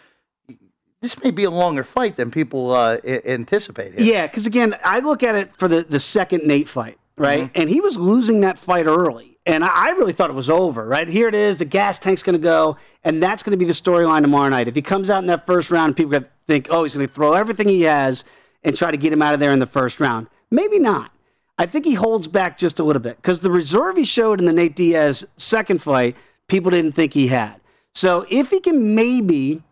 [1.00, 3.98] this may be a longer fight than people uh, a- anticipate.
[3.98, 7.44] Yeah, because again, I look at it for the, the second Nate fight, right?
[7.44, 7.60] Mm-hmm.
[7.60, 9.38] And he was losing that fight early.
[9.44, 11.06] And I, I really thought it was over, right?
[11.06, 13.74] Here it is, the gas tank's going to go, and that's going to be the
[13.74, 14.66] storyline tomorrow night.
[14.66, 16.94] If he comes out in that first round, people are going to think, oh, he's
[16.94, 18.24] going to throw everything he has
[18.66, 20.26] and try to get him out of there in the first round.
[20.50, 21.12] Maybe not.
[21.56, 24.44] I think he holds back just a little bit because the reserve he showed in
[24.44, 26.16] the Nate Diaz second fight,
[26.48, 27.60] people didn't think he had.
[27.94, 29.62] So if he can maybe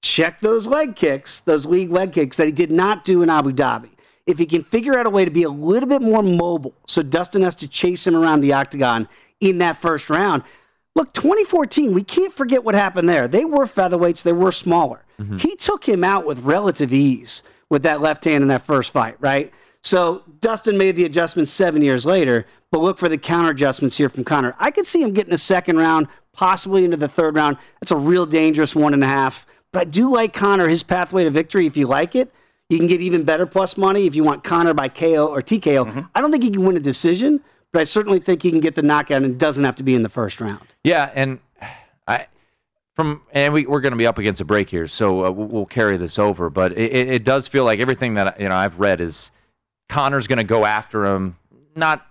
[0.00, 3.50] check those leg kicks, those league leg kicks that he did not do in Abu
[3.50, 3.90] Dhabi.
[4.24, 7.02] If he can figure out a way to be a little bit more mobile, so
[7.02, 9.08] Dustin has to chase him around the octagon
[9.40, 10.42] in that first round.
[10.94, 13.28] Look, 2014, we can't forget what happened there.
[13.28, 15.04] They were featherweights, they were smaller.
[15.20, 15.36] Mm-hmm.
[15.36, 19.16] He took him out with relative ease with that left hand in that first fight,
[19.20, 19.52] right?
[19.82, 24.08] So Dustin made the adjustments seven years later, but look for the counter adjustments here
[24.08, 24.54] from Conor.
[24.58, 27.56] I could see him getting a second round, possibly into the third round.
[27.80, 29.46] That's a real dangerous one and a half.
[29.72, 31.66] But I do like Conor, his pathway to victory.
[31.66, 32.32] If you like it,
[32.68, 35.86] you can get even better plus money if you want Conor by KO or TKO.
[35.86, 36.00] Mm-hmm.
[36.14, 37.40] I don't think he can win a decision,
[37.72, 39.94] but I certainly think he can get the knockout and it doesn't have to be
[39.94, 40.66] in the first round.
[40.82, 41.38] Yeah, and
[42.08, 42.26] I
[42.96, 45.46] from and we we're going to be up against a break here, so uh, we'll,
[45.46, 46.50] we'll carry this over.
[46.50, 49.30] But it, it, it does feel like everything that you know I've read is
[49.90, 51.36] Conor's going to go after him.
[51.76, 52.06] Not,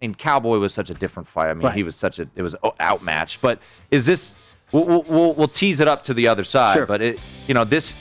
[0.00, 1.50] mean, Cowboy was such a different fight.
[1.50, 1.76] I mean, Right.
[1.76, 3.40] he was such a it was outmatched.
[3.42, 3.60] But
[3.90, 4.32] is this?
[4.72, 6.74] We'll, we'll- we'll we'll tease it up to the other side.
[6.76, 6.86] Sure.
[6.86, 7.92] But it you know this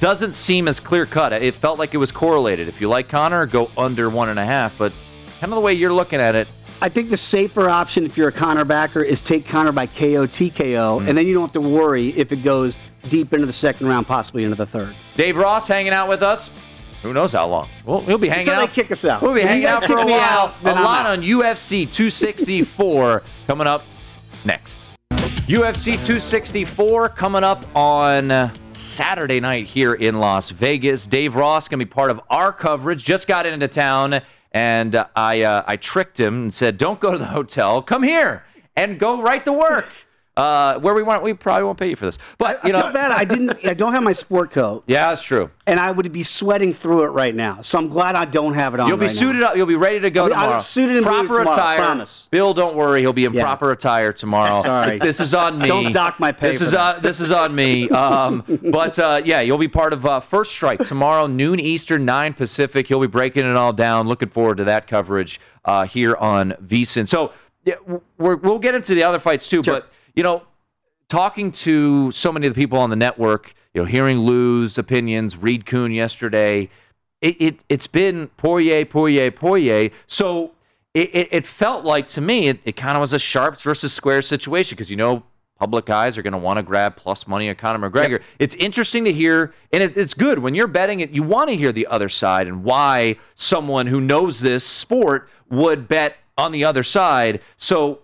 [0.00, 1.32] doesn't seem as clear cut.
[1.32, 2.68] It felt like it was correlated.
[2.68, 4.76] If you like Conor, go under one and a half.
[4.78, 4.92] But
[5.40, 6.46] kind of the way you're looking at it,
[6.82, 10.26] I think the safer option if you're a Conor backer is take Conor by KO
[10.26, 11.08] TKO, Mm.
[11.08, 12.78] and then you don't have to worry if it goes
[13.10, 14.94] deep into the second round, possibly into the third.
[15.14, 16.50] Dave Ross hanging out with us.
[17.02, 17.66] Who knows how long?
[17.84, 18.68] We'll, we'll be hanging Until out.
[18.68, 19.20] they kick us out.
[19.22, 20.54] We'll be If hanging out for a while.
[20.54, 23.84] out, a lot on UFC 264 coming up
[24.44, 24.80] next.
[25.46, 31.06] UFC 264 coming up on Saturday night here in Las Vegas.
[31.06, 33.02] Dave Ross going to be part of our coverage.
[33.04, 34.20] Just got into town,
[34.52, 37.82] and uh, I uh, I tricked him and said, "Don't go to the hotel.
[37.82, 38.44] Come here
[38.76, 39.88] and go right to work."
[40.36, 42.16] Uh, where we want, we probably won't pay you for this.
[42.38, 43.10] But you I know, bad.
[43.10, 43.66] I didn't.
[43.66, 45.50] I don't have my sport coat, yeah, that's true.
[45.66, 47.60] and I would be sweating through it right now.
[47.62, 48.88] So I'm glad I don't have it on.
[48.88, 49.20] You'll be right now.
[49.20, 49.56] suited up.
[49.56, 51.78] You'll be ready to go I'll be- I'll suited and booted proper tomorrow, attire.
[51.78, 52.28] promise.
[52.30, 53.00] Bill, don't worry.
[53.00, 53.42] He'll be in Yeah.
[53.42, 54.62] proper attire tomorrow.
[54.62, 54.98] Sorry.
[54.98, 55.66] this is on me.
[55.66, 57.02] Don't dock my pay This is on.
[57.02, 57.90] This is on me.
[57.90, 62.32] Um, but uh, yeah, you'll be part of uh, First Strike tomorrow, noon Eastern, nine
[62.34, 62.88] Pacific.
[62.88, 64.06] You'll be breaking it all down.
[64.08, 67.06] Looking forward to that coverage uh, here on VSIN.
[67.08, 67.32] So
[67.64, 67.74] yeah,
[68.16, 69.62] we're, we'll get into the other fights too.
[69.62, 70.42] But you know,
[71.08, 75.36] talking to so many of the people on the network, you know, hearing Lou's opinions,
[75.36, 76.70] Reed Kuhn yesterday,
[77.20, 79.90] it, it it's been Poirier, Poirier, Poirier.
[80.06, 80.52] So
[80.94, 83.92] it, it, it felt like to me it, it kind of was a sharps versus
[83.92, 85.22] square situation because you know
[85.58, 88.22] public eyes are going to want to grab plus money on Conor McGregor.
[88.38, 91.10] It's interesting to hear, and it, it's good when you're betting it.
[91.10, 95.86] You want to hear the other side and why someone who knows this sport would
[95.86, 97.42] bet on the other side.
[97.58, 98.00] So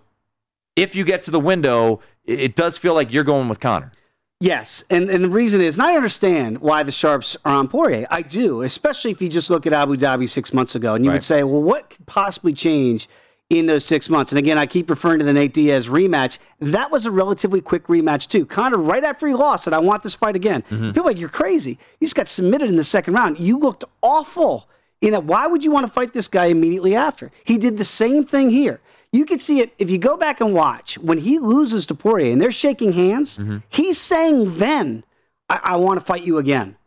[0.77, 3.91] if you get to the window, it, does feel like you're going with Conor.
[4.39, 8.05] Yes, and, and the reason is, and I understand why the sharps are on Poirier.
[8.11, 11.09] I do, especially if you just look at Abu Dhabi six months ago, and you
[11.09, 11.15] Right.
[11.15, 13.09] would say, well, what could possibly change
[13.49, 14.31] in those six months?
[14.31, 16.37] And again, I keep referring to the Nate Diaz rematch.
[16.59, 18.45] That was a relatively quick rematch too.
[18.45, 20.89] Conor, right after he lost, said, "I want this fight again." Mm-hmm.
[20.89, 21.79] People like you're crazy.
[21.99, 23.39] He just got submitted in the second round.
[23.39, 24.69] You looked awful.
[25.01, 27.31] In that, why would you want to fight this guy immediately after?
[27.43, 28.81] He did the same thing here.
[29.17, 32.31] You can see it if you go back and watch when he loses to Poirier
[32.31, 33.39] and they're shaking hands.
[33.67, 35.03] He's saying then,
[35.49, 36.77] I, I want to fight you again.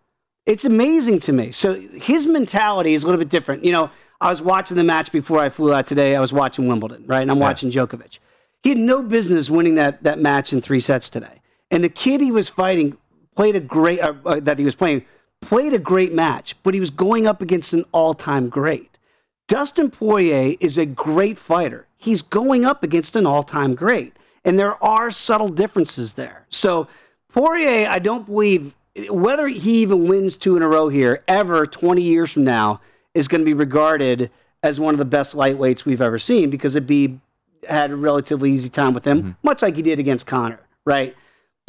[0.47, 1.51] It's amazing to me.
[1.51, 3.65] So his mentality is a little bit different.
[3.65, 6.15] You know, I was watching the match before I flew out today.
[6.15, 7.23] I was watching Wimbledon, right?
[7.23, 8.19] And I'm watching Djokovic.
[8.63, 11.41] He had no business winning that, that match in three sets today.
[11.71, 12.97] And the kid he was fighting
[13.35, 15.05] played a great, uh, uh, that he was playing,
[15.41, 18.90] played a great match, but he was going up against an all time great.
[19.51, 21.89] Dustin Poirier is a great fighter.
[21.97, 24.15] He's going up against an all time great.
[24.45, 26.47] And there are subtle differences there.
[26.51, 26.87] So,
[27.33, 28.77] Poirier, I don't believe,
[29.09, 32.81] whether he even wins two in a row here ever 20 years from now,
[33.13, 34.31] is going to be regarded
[34.63, 37.19] as one of the best lightweights we've ever seen because it'd be
[37.69, 39.31] had a relatively easy time with him, mm-hmm.
[39.43, 41.17] much like he did against Conor, right?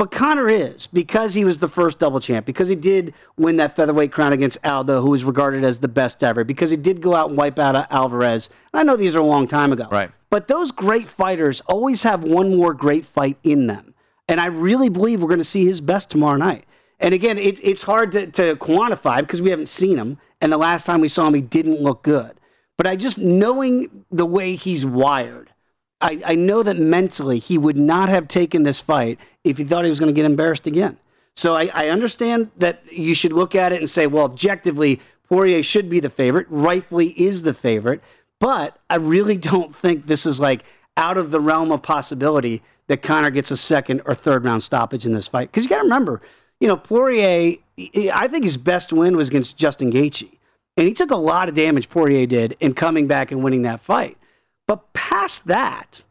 [0.02, 3.76] But Conor is because he was the first double champ, because he did win that
[3.76, 7.14] featherweight crown against Aldo, who was regarded as the best ever, because he did go
[7.14, 8.50] out and wipe out Alvarez.
[8.74, 10.10] I know these are a long time ago, Right.
[10.32, 13.94] But those great fighters always have one more great fight in them,
[14.28, 16.66] and I really believe we're going to see his best tomorrow night.
[17.00, 20.58] And again, it, it's hard to, to quantify because we haven't seen him, and the
[20.58, 22.40] last time we saw him, he didn't look good.
[22.76, 25.51] But I just knowing the way he's wired,
[26.02, 29.84] I, I know that mentally he would not have taken this fight if he thought
[29.84, 30.98] he was going to get embarrassed again.
[31.36, 35.00] So I, I understand that you should look at it and say, well, objectively,
[35.30, 38.02] Poirier should be the favorite, rightfully is the favorite.
[38.40, 40.64] But I really don't think this is like
[40.98, 45.06] out of the realm of possibility that Conor gets a second or third round stoppage
[45.06, 45.50] in this fight.
[45.50, 46.22] Because you got to remember,
[46.60, 47.58] you know, Poirier,
[48.14, 50.30] I think his best win was against Justin Gaethje.
[50.76, 53.80] And he took a lot of damage, Poirier did, in coming back and winning that
[53.82, 54.18] fight.
[54.72, 56.02] But past that,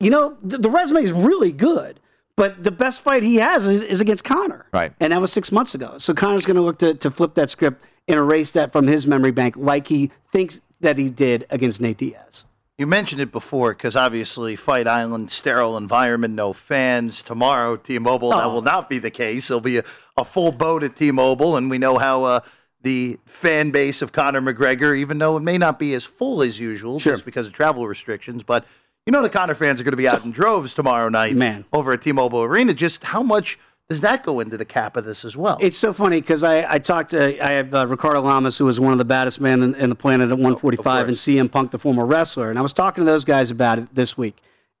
[0.00, 2.00] you know, the, the resume is really good.
[2.36, 4.64] But the best fight he has is, is against Conor.
[4.72, 4.94] Right.
[4.98, 5.98] And that was six months ago.
[5.98, 9.06] So Conor's going to look to, to flip that script and erase that from his
[9.06, 12.46] memory bank like he thinks that he did against Nate Diaz.
[12.78, 17.20] You mentioned it before because obviously Fight Island, sterile environment, no fans.
[17.22, 18.54] Tomorrow, T-Mobile, that Oh.
[18.54, 19.48] will not be the case.
[19.48, 19.84] There'll be a,
[20.16, 22.40] a full boat at T-Mobile, and we know how uh,
[22.82, 26.58] the fan base of Conor McGregor, even though it may not be as full as
[26.58, 28.64] usual just because of travel restrictions, but
[29.06, 31.64] you know the Conor fans are going to be out in droves tomorrow night Man.
[31.72, 32.74] over at T-Mobile Arena.
[32.74, 33.58] Just how much
[33.88, 35.56] does that go into the cap of this as well?
[35.60, 38.78] It's so funny because I, I talked to I have uh, Ricardo Lamas, who was
[38.78, 41.78] one of the baddest men in, in the planet at 145, and CM Punk, the
[41.78, 44.36] former wrestler, and I was talking to those guys about it this week,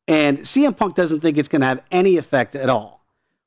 [0.06, 3.02] and CM Punk doesn't think it's going to have any effect at all.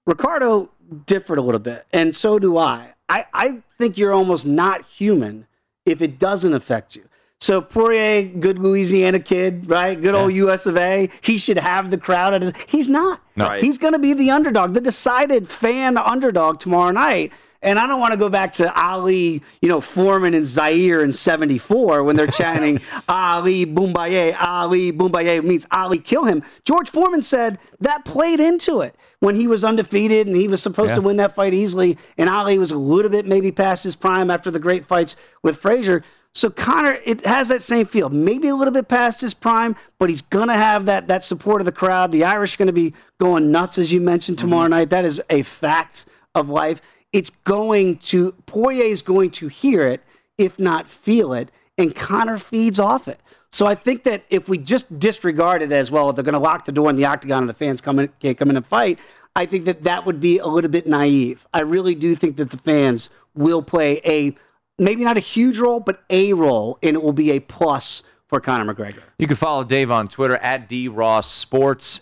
[0.08, 0.72] Ricardo
[1.06, 2.96] differed a little bit, and so do I.
[3.12, 5.46] I, I think you're almost not human
[5.86, 7.04] if it doesn't affect you.
[7.42, 10.00] So Poirier, good Louisiana kid, right?
[10.00, 11.10] Good old US of A.
[11.22, 12.54] He should have the crowd at his.
[12.68, 13.20] He's not.
[13.36, 13.48] No.
[13.48, 13.64] Right.
[13.64, 17.34] He's going to be the underdog, the decided fan underdog tomorrow night.
[17.64, 21.14] And I don't want to go back to Ali, you know, Foreman and Zaire in
[21.14, 26.44] 74 when they're chanting Ali Boombaye, Ali Boombaye means Ali kill him.
[26.66, 30.90] George Foreman said that played into it when he was undefeated and he was supposed
[30.90, 30.96] Yeah.
[30.96, 31.98] to win that fight easily.
[32.18, 35.58] And Ali was a little bit maybe past his prime after the great fights with
[35.58, 36.04] Frazier.
[36.34, 40.10] So Conor, it has that same feel, maybe a little bit past his prime, but
[40.10, 42.12] he's gonna have that that support of the crowd.
[42.12, 44.72] The Irish are gonna be going nuts, as you mentioned tomorrow mm-hmm.
[44.72, 44.90] night.
[44.92, 46.82] That is a fact of life.
[47.14, 50.02] It's going to Poirier is going to hear it,
[50.38, 53.20] if not feel it, and Conor feeds off it.
[53.52, 56.40] So I think that if we just disregard it as well, if they're going to
[56.40, 58.66] lock the door in the octagon and the fans come in, can't come in and
[58.66, 58.98] fight.
[59.36, 61.46] I think that that would be a little bit naive.
[61.54, 64.36] I really do think that the fans will play a
[64.80, 68.40] maybe not a huge role, but a role, and it will be a plus for
[68.40, 69.04] Conor McGregor.
[69.18, 71.46] You can follow Dave on Twitter at dross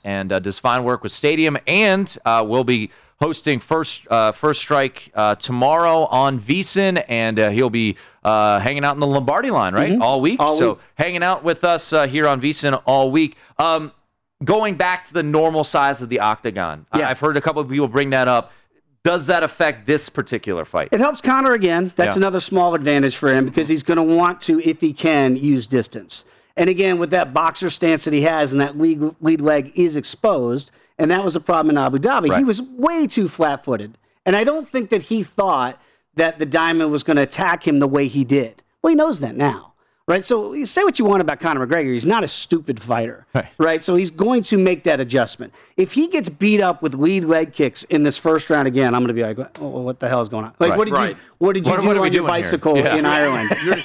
[0.03, 2.91] and uh, does fine work with Stadium, and uh, we'll be
[3.21, 8.85] hosting first uh, first strike uh, tomorrow on VSiN, and uh, he'll be uh, hanging
[8.85, 10.01] out in the Lombardi line right Mhm.
[10.01, 10.39] all week.
[10.39, 10.79] All so week.
[10.95, 13.35] hanging out with us uh, here on VSiN all week.
[13.57, 13.91] Um,
[14.43, 17.69] going back to the normal size of the octagon, I- I've heard a couple of
[17.69, 18.51] people bring that up.
[19.03, 20.89] Does that affect this particular fight?
[20.91, 21.93] It helps Conor again.
[21.95, 22.19] That's Yeah.
[22.19, 25.67] another small advantage for him because he's going to want to, if he can, use
[25.67, 26.25] distance.
[26.57, 29.95] And again, with that boxer stance that he has and that lead, lead leg is
[29.95, 30.69] exposed,
[30.99, 32.37] and that was a problem in Abu Dhabi.
[32.37, 33.97] He was way too flat footed.
[34.25, 35.81] And I don't think that he thought
[36.15, 38.61] that the diamond was going to attack him the way he did.
[38.83, 39.65] Well, he knows that now.
[40.07, 41.93] Right, so say what you want about Conor McGregor.
[41.93, 43.27] He's not a stupid fighter,
[43.59, 43.83] right.
[43.83, 45.53] So he's going to make that adjustment.
[45.77, 49.01] If he gets beat up with lead leg kicks in this first round again, I'm
[49.01, 50.53] going to be like, oh, "What the hell is going on?
[50.57, 50.77] Like, Right.
[50.79, 51.09] what did Right.
[51.11, 52.95] you what did you What- do what on your bicycle Yeah.
[52.95, 53.75] in Ireland?" your,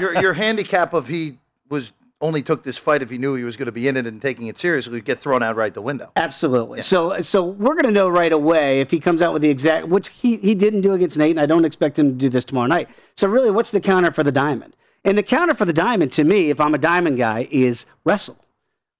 [0.00, 1.36] your your handicap of he
[1.68, 4.06] was only took this fight if he knew he was going to be in it
[4.06, 6.10] and taking it seriously would get thrown out right the window.
[6.16, 6.80] Absolutely.
[6.82, 9.88] So so we're going to know right away if he comes out with the exact
[9.88, 12.44] which he he didn't do against Nate, and I don't expect him to do this
[12.44, 12.88] tomorrow night.
[13.16, 14.74] So really, what's the counter for the diamond?
[15.04, 18.38] And the counter for the diamond to me, if I'm a diamond guy, is wrestle.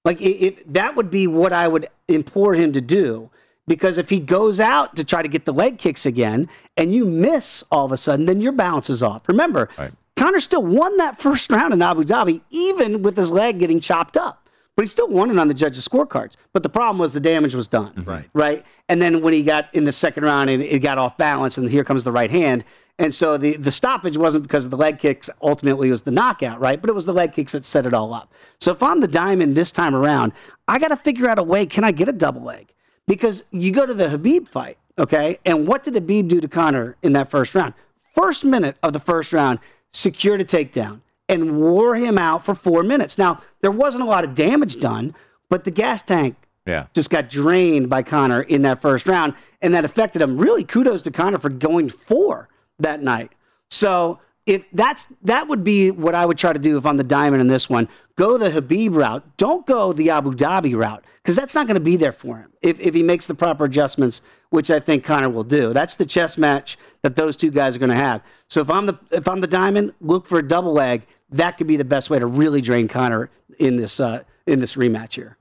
[0.03, 3.29] Like i- if that would be what I would implore him to do.
[3.67, 6.47] Because if he goes out to try to get the leg kicks again
[6.77, 9.23] and you miss all of a sudden, then your balance is off.
[9.27, 9.69] Remember,
[10.15, 14.15] Conor still won that first round in Abu Dhabi, even with his leg getting chopped
[14.15, 14.47] up.
[14.75, 16.35] But he still won it on the judges' scorecards.
[16.51, 17.93] But the problem was the damage was done.
[17.93, 18.09] Mm-hmm.
[18.09, 18.29] Right.
[18.33, 18.65] Right.
[18.89, 21.69] And then when he got in the second round, it, it got off balance, and
[21.69, 22.65] here comes the right hand.
[22.97, 25.29] And so the, the stoppage wasn't because of the leg kicks.
[25.41, 26.79] Ultimately, it was the knockout, right?
[26.79, 28.31] But it was the leg kicks that set it all up.
[28.59, 30.31] So if I'm the diamond this time around,
[30.67, 31.65] I got to figure out a way.
[31.65, 32.73] Can I get a double leg?
[33.07, 35.39] Because you go to the Khabib fight, okay?
[35.45, 37.73] And what did Khabib do to Conor in that first round?
[38.13, 39.59] First minute of the first round,
[39.95, 43.17] secured a takedown and wore him out for four minutes.
[43.17, 45.15] Now, there wasn't a lot of damage done,
[45.49, 46.35] but the gas tank
[46.67, 46.85] Yeah.
[46.93, 50.37] just got drained by Conor in that first round, and that affected him.
[50.37, 53.31] Really, kudos to Conor for going four that night.
[53.69, 57.03] So if that's that would be what I would try to do if I'm the
[57.03, 57.87] diamond in this one.
[58.17, 59.23] Go the Khabib route.
[59.37, 62.51] Don't go the Abu Dhabi route because that's not going to be there for him
[62.61, 65.73] if, if he makes the proper adjustments, which I think Conor will do.
[65.73, 68.21] That's the chess match that those two guys are going to have.
[68.49, 71.05] So if I'm the if I'm the diamond, look for a double leg.
[71.31, 74.75] That could be the best way to really drain Conor in this uh, in this
[74.75, 75.37] rematch here.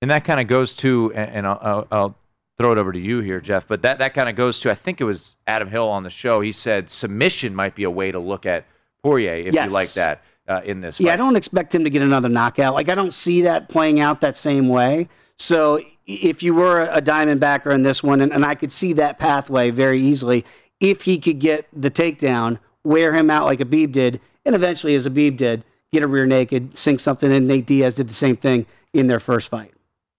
[0.00, 2.18] And that kind of goes to, and I'll, I'll
[2.58, 3.66] throw it over to you here, Jeff.
[3.66, 6.10] But that, that kind of goes to, I think it was Adam Hill on the
[6.10, 6.40] show.
[6.42, 8.66] He said submission might be a way to look at
[9.02, 9.70] Poirier if Yes.
[9.70, 11.00] you like that uh, in this.
[11.00, 12.74] Yeah, I don't expect him to get another knockout.
[12.74, 15.08] Like I don't see that playing out that same way.
[15.38, 18.92] So if you were a diamond backer in this one, and, and I could see
[18.94, 20.44] that pathway very easily,
[20.80, 25.06] if he could get the takedown, wear him out like Khabib did, and eventually, as
[25.06, 27.46] Khabib did, get a rear naked, sink something in.
[27.46, 29.72] Nate Diaz did the same thing in their first fight.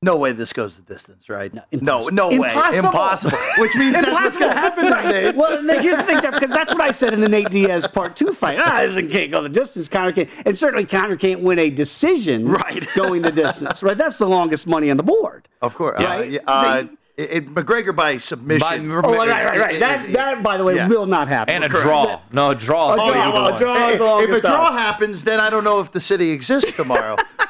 [0.04, 1.52] No way this goes the distance, right?
[1.52, 2.14] No, impossible.
[2.14, 2.36] no, way.
[2.36, 2.90] Impossible.
[2.90, 3.38] Impossible.
[3.58, 5.06] Which means that's what's going to happen Right.
[5.08, 5.36] Nate.
[5.36, 7.88] Well, Nick, here's the thing, Jeff, because that's what I said in the Nate Diaz
[7.88, 8.60] part two fight.
[8.62, 9.88] Ah, this can't go the distance.
[9.88, 12.88] Conor can't, and certainly Conor can't win a decision right.
[12.96, 13.82] going the distance.
[13.82, 15.48] Right, that's the longest money on the board.
[15.64, 15.98] Of course.
[16.00, 16.16] Yeah.
[16.16, 16.84] Uh, yeah, uh,
[17.18, 18.92] it, it- McGregor by submission.
[18.92, 19.74] Oh, right, right, right.
[19.76, 20.88] is- That, is- that, by the way, yeah.
[20.88, 21.56] will not happen.
[21.56, 22.22] And a draw.
[22.32, 22.94] No, a draw.
[22.94, 23.08] A draw.
[23.08, 23.56] the way to.
[23.56, 26.30] A draw is If, if a draw happens, then I don't know if the city
[26.30, 27.16] exists tomorrow.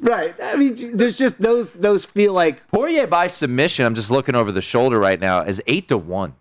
[0.00, 0.34] right.
[0.42, 3.86] I mean, there's just those those feel like Poirier by submission.
[3.86, 5.42] I'm just looking over the shoulder right now.
[5.42, 6.34] Is eight to one.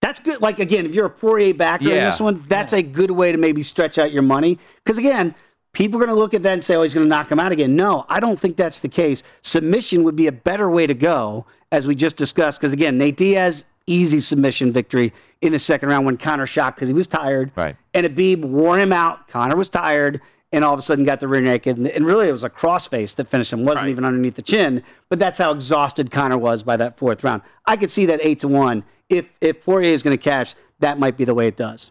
[0.00, 0.40] That's good.
[0.40, 3.38] Like again, if you're a Poirier backer in this one, that's a good way to
[3.38, 4.58] maybe stretch out your money.
[4.84, 5.34] Because again,
[5.72, 7.40] people are going to look at that and say, "Oh, he's going to knock him
[7.40, 9.22] out again." No, I don't think that's the case.
[9.42, 12.60] Submission would be a better way to go, as we just discussed.
[12.60, 16.88] Because again, Nate Diaz easy submission victory in the second round when Conor shot because
[16.88, 17.52] he was tired.
[17.56, 17.76] Right.
[17.92, 19.28] And Khabib wore him out.
[19.28, 20.20] Conor was tired.
[20.54, 21.76] And all of a sudden got the rear naked.
[21.78, 23.64] And, and really, it was a crossface that finished him.
[23.64, 24.82] Wasn't even underneath the chin.
[25.08, 27.42] But that's how exhausted Conor was by that fourth round.
[27.66, 28.84] I could see that 8 to 1.
[29.08, 31.90] If, if Poirier is going to cash, that might be the way it does.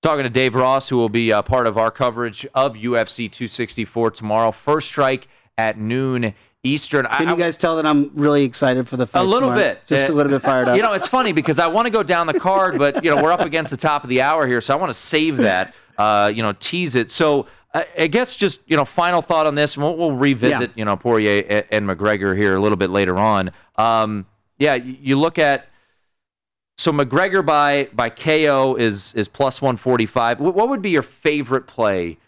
[0.00, 4.12] Talking to Dave Ross, who will be uh, part of our coverage of UFC 264
[4.12, 4.50] tomorrow.
[4.50, 7.04] First strike at noon Eastern.
[7.06, 9.20] I- Can you guys tell that I'm really excited for the fight?
[9.20, 9.58] a little tomorrow?
[9.74, 10.76] bit, Just Uh, a little bit fired up.
[10.76, 13.22] You know, it's funny because I want to go down the card, but you know
[13.22, 15.74] we're up against the top of the hour here, so I want to save that.
[15.98, 17.10] Uh, you know, tease it.
[17.10, 20.84] So I, guess just you know, final thought on this, and we'll, we'll revisit you
[20.84, 23.50] know Poirier and, and McGregor here a little bit later on.
[23.76, 24.26] Um,
[24.58, 25.68] yeah, you, you look at
[26.78, 30.40] so McGregor by by KO is is plus one forty five.
[30.40, 32.18] What would be your favorite play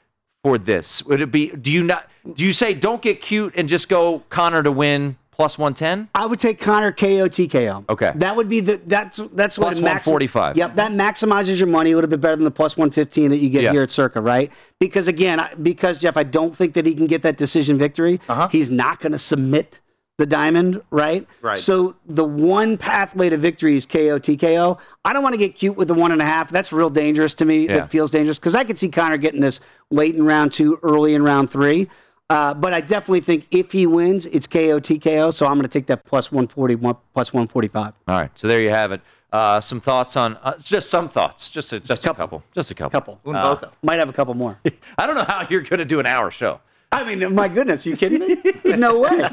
[0.43, 1.03] for this?
[1.05, 1.49] Would it be?
[1.49, 2.09] Do you not?
[2.35, 6.07] Do you say don't get cute and just go Conor to win plus one ten?
[6.15, 7.89] I would take Conor KO TKO.
[7.89, 8.13] Okay.
[8.17, 10.55] That would be the that's that's what Plus it maxi- 145.
[10.59, 13.39] Yep, that maximizes your money a little bit better than the plus one fifteen that
[13.39, 13.73] you get Yeah.
[13.73, 14.53] here at Circa, right?
[14.79, 18.21] Because again, I, because Jeff, I don't think that he can get that decision victory.
[18.29, 18.49] Uh-huh.
[18.49, 19.81] He's not going to submit
[20.19, 21.27] the diamond, right?
[21.41, 21.59] Right.
[21.59, 24.77] So the one pathway to victory is KO TKO.
[25.07, 26.51] I don't want to get cute with the one and a half.
[26.51, 27.67] That's real dangerous to me.
[27.67, 27.79] Yeah.
[27.79, 29.61] That feels dangerous because I could see Conor getting this
[29.91, 31.89] late in round two, early in round three.
[32.31, 35.35] Uh, but I definitely think if he wins, it's KO TKO.
[35.35, 37.93] So I'm going to take that plus 140, one, plus 145.
[38.07, 39.01] All right, so there you have it.
[39.33, 42.75] Uh, some thoughts on uh, just some thoughts, just a, just a couple, just a
[42.75, 42.91] couple.
[42.91, 43.21] Couple.
[43.33, 44.59] Uh, Might have a couple more.
[44.99, 46.61] I don't know how you're going to do an hour show.
[46.93, 48.35] I mean, my goodness, you kidding me?
[48.65, 49.11] There's no way.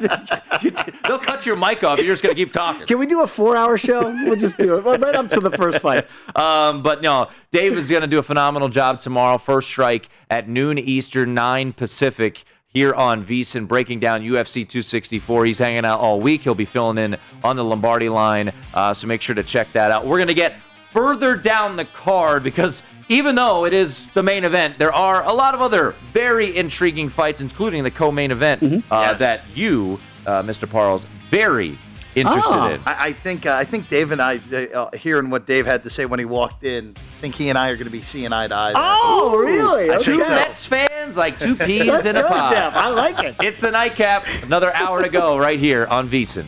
[1.07, 1.97] They'll cut your mic off.
[1.97, 2.85] You're just going to keep talking.
[2.85, 4.11] Can we do a four-hour show?
[4.25, 6.05] We'll just do it right up to the first fight.
[6.35, 9.39] Um, but no, Dave is going to do a phenomenal job tomorrow.
[9.39, 12.43] First strike at noon Eastern, 9 Pacific
[12.77, 15.45] here on VSiN, breaking down UFC 264.
[15.45, 16.41] He's hanging out all week.
[16.43, 19.89] He'll be filling in on the Lombardi line, uh, so make sure to check that
[19.89, 20.05] out.
[20.05, 20.57] We're going to get
[20.93, 25.33] further down the card because even though it is the main event, there are a
[25.33, 30.69] lot of other very intriguing fights, including the co-main event uh, that you, uh, Mr.
[30.69, 31.79] Parles, very
[32.21, 32.69] interested Oh.
[32.69, 32.81] in.
[32.85, 35.89] I, I think uh, I think Dave and I, uh, hearing what Dave had to
[35.89, 38.31] say when he walked in, I think he and I are going to be seeing
[38.33, 38.73] eye to eye.
[38.73, 38.81] there.
[38.83, 39.89] Oh, really?
[39.89, 40.29] I think Two so.
[40.29, 42.51] Mets fans, like two peas in a pod.
[42.53, 42.75] Jeff.
[42.75, 43.35] I like it.
[43.41, 44.25] It's the nightcap.
[44.43, 46.45] Another hour to go right here on VSiN.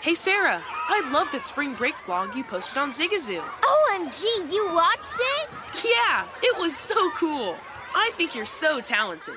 [0.00, 3.40] Hey Sarah, I love that spring break vlog you posted on Zigazoo.
[3.62, 5.48] OMG, you watched it?
[5.82, 7.56] Yeah, it was so cool.
[7.94, 9.36] I think you're so talented.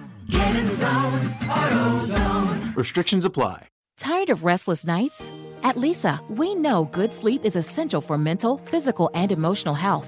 [0.31, 2.75] Get in zone, AutoZone.
[2.77, 3.67] Restrictions apply.
[3.99, 5.29] Tired of restless nights?
[5.61, 10.07] At Lisa, we know good sleep is essential for mental, physical, and emotional health.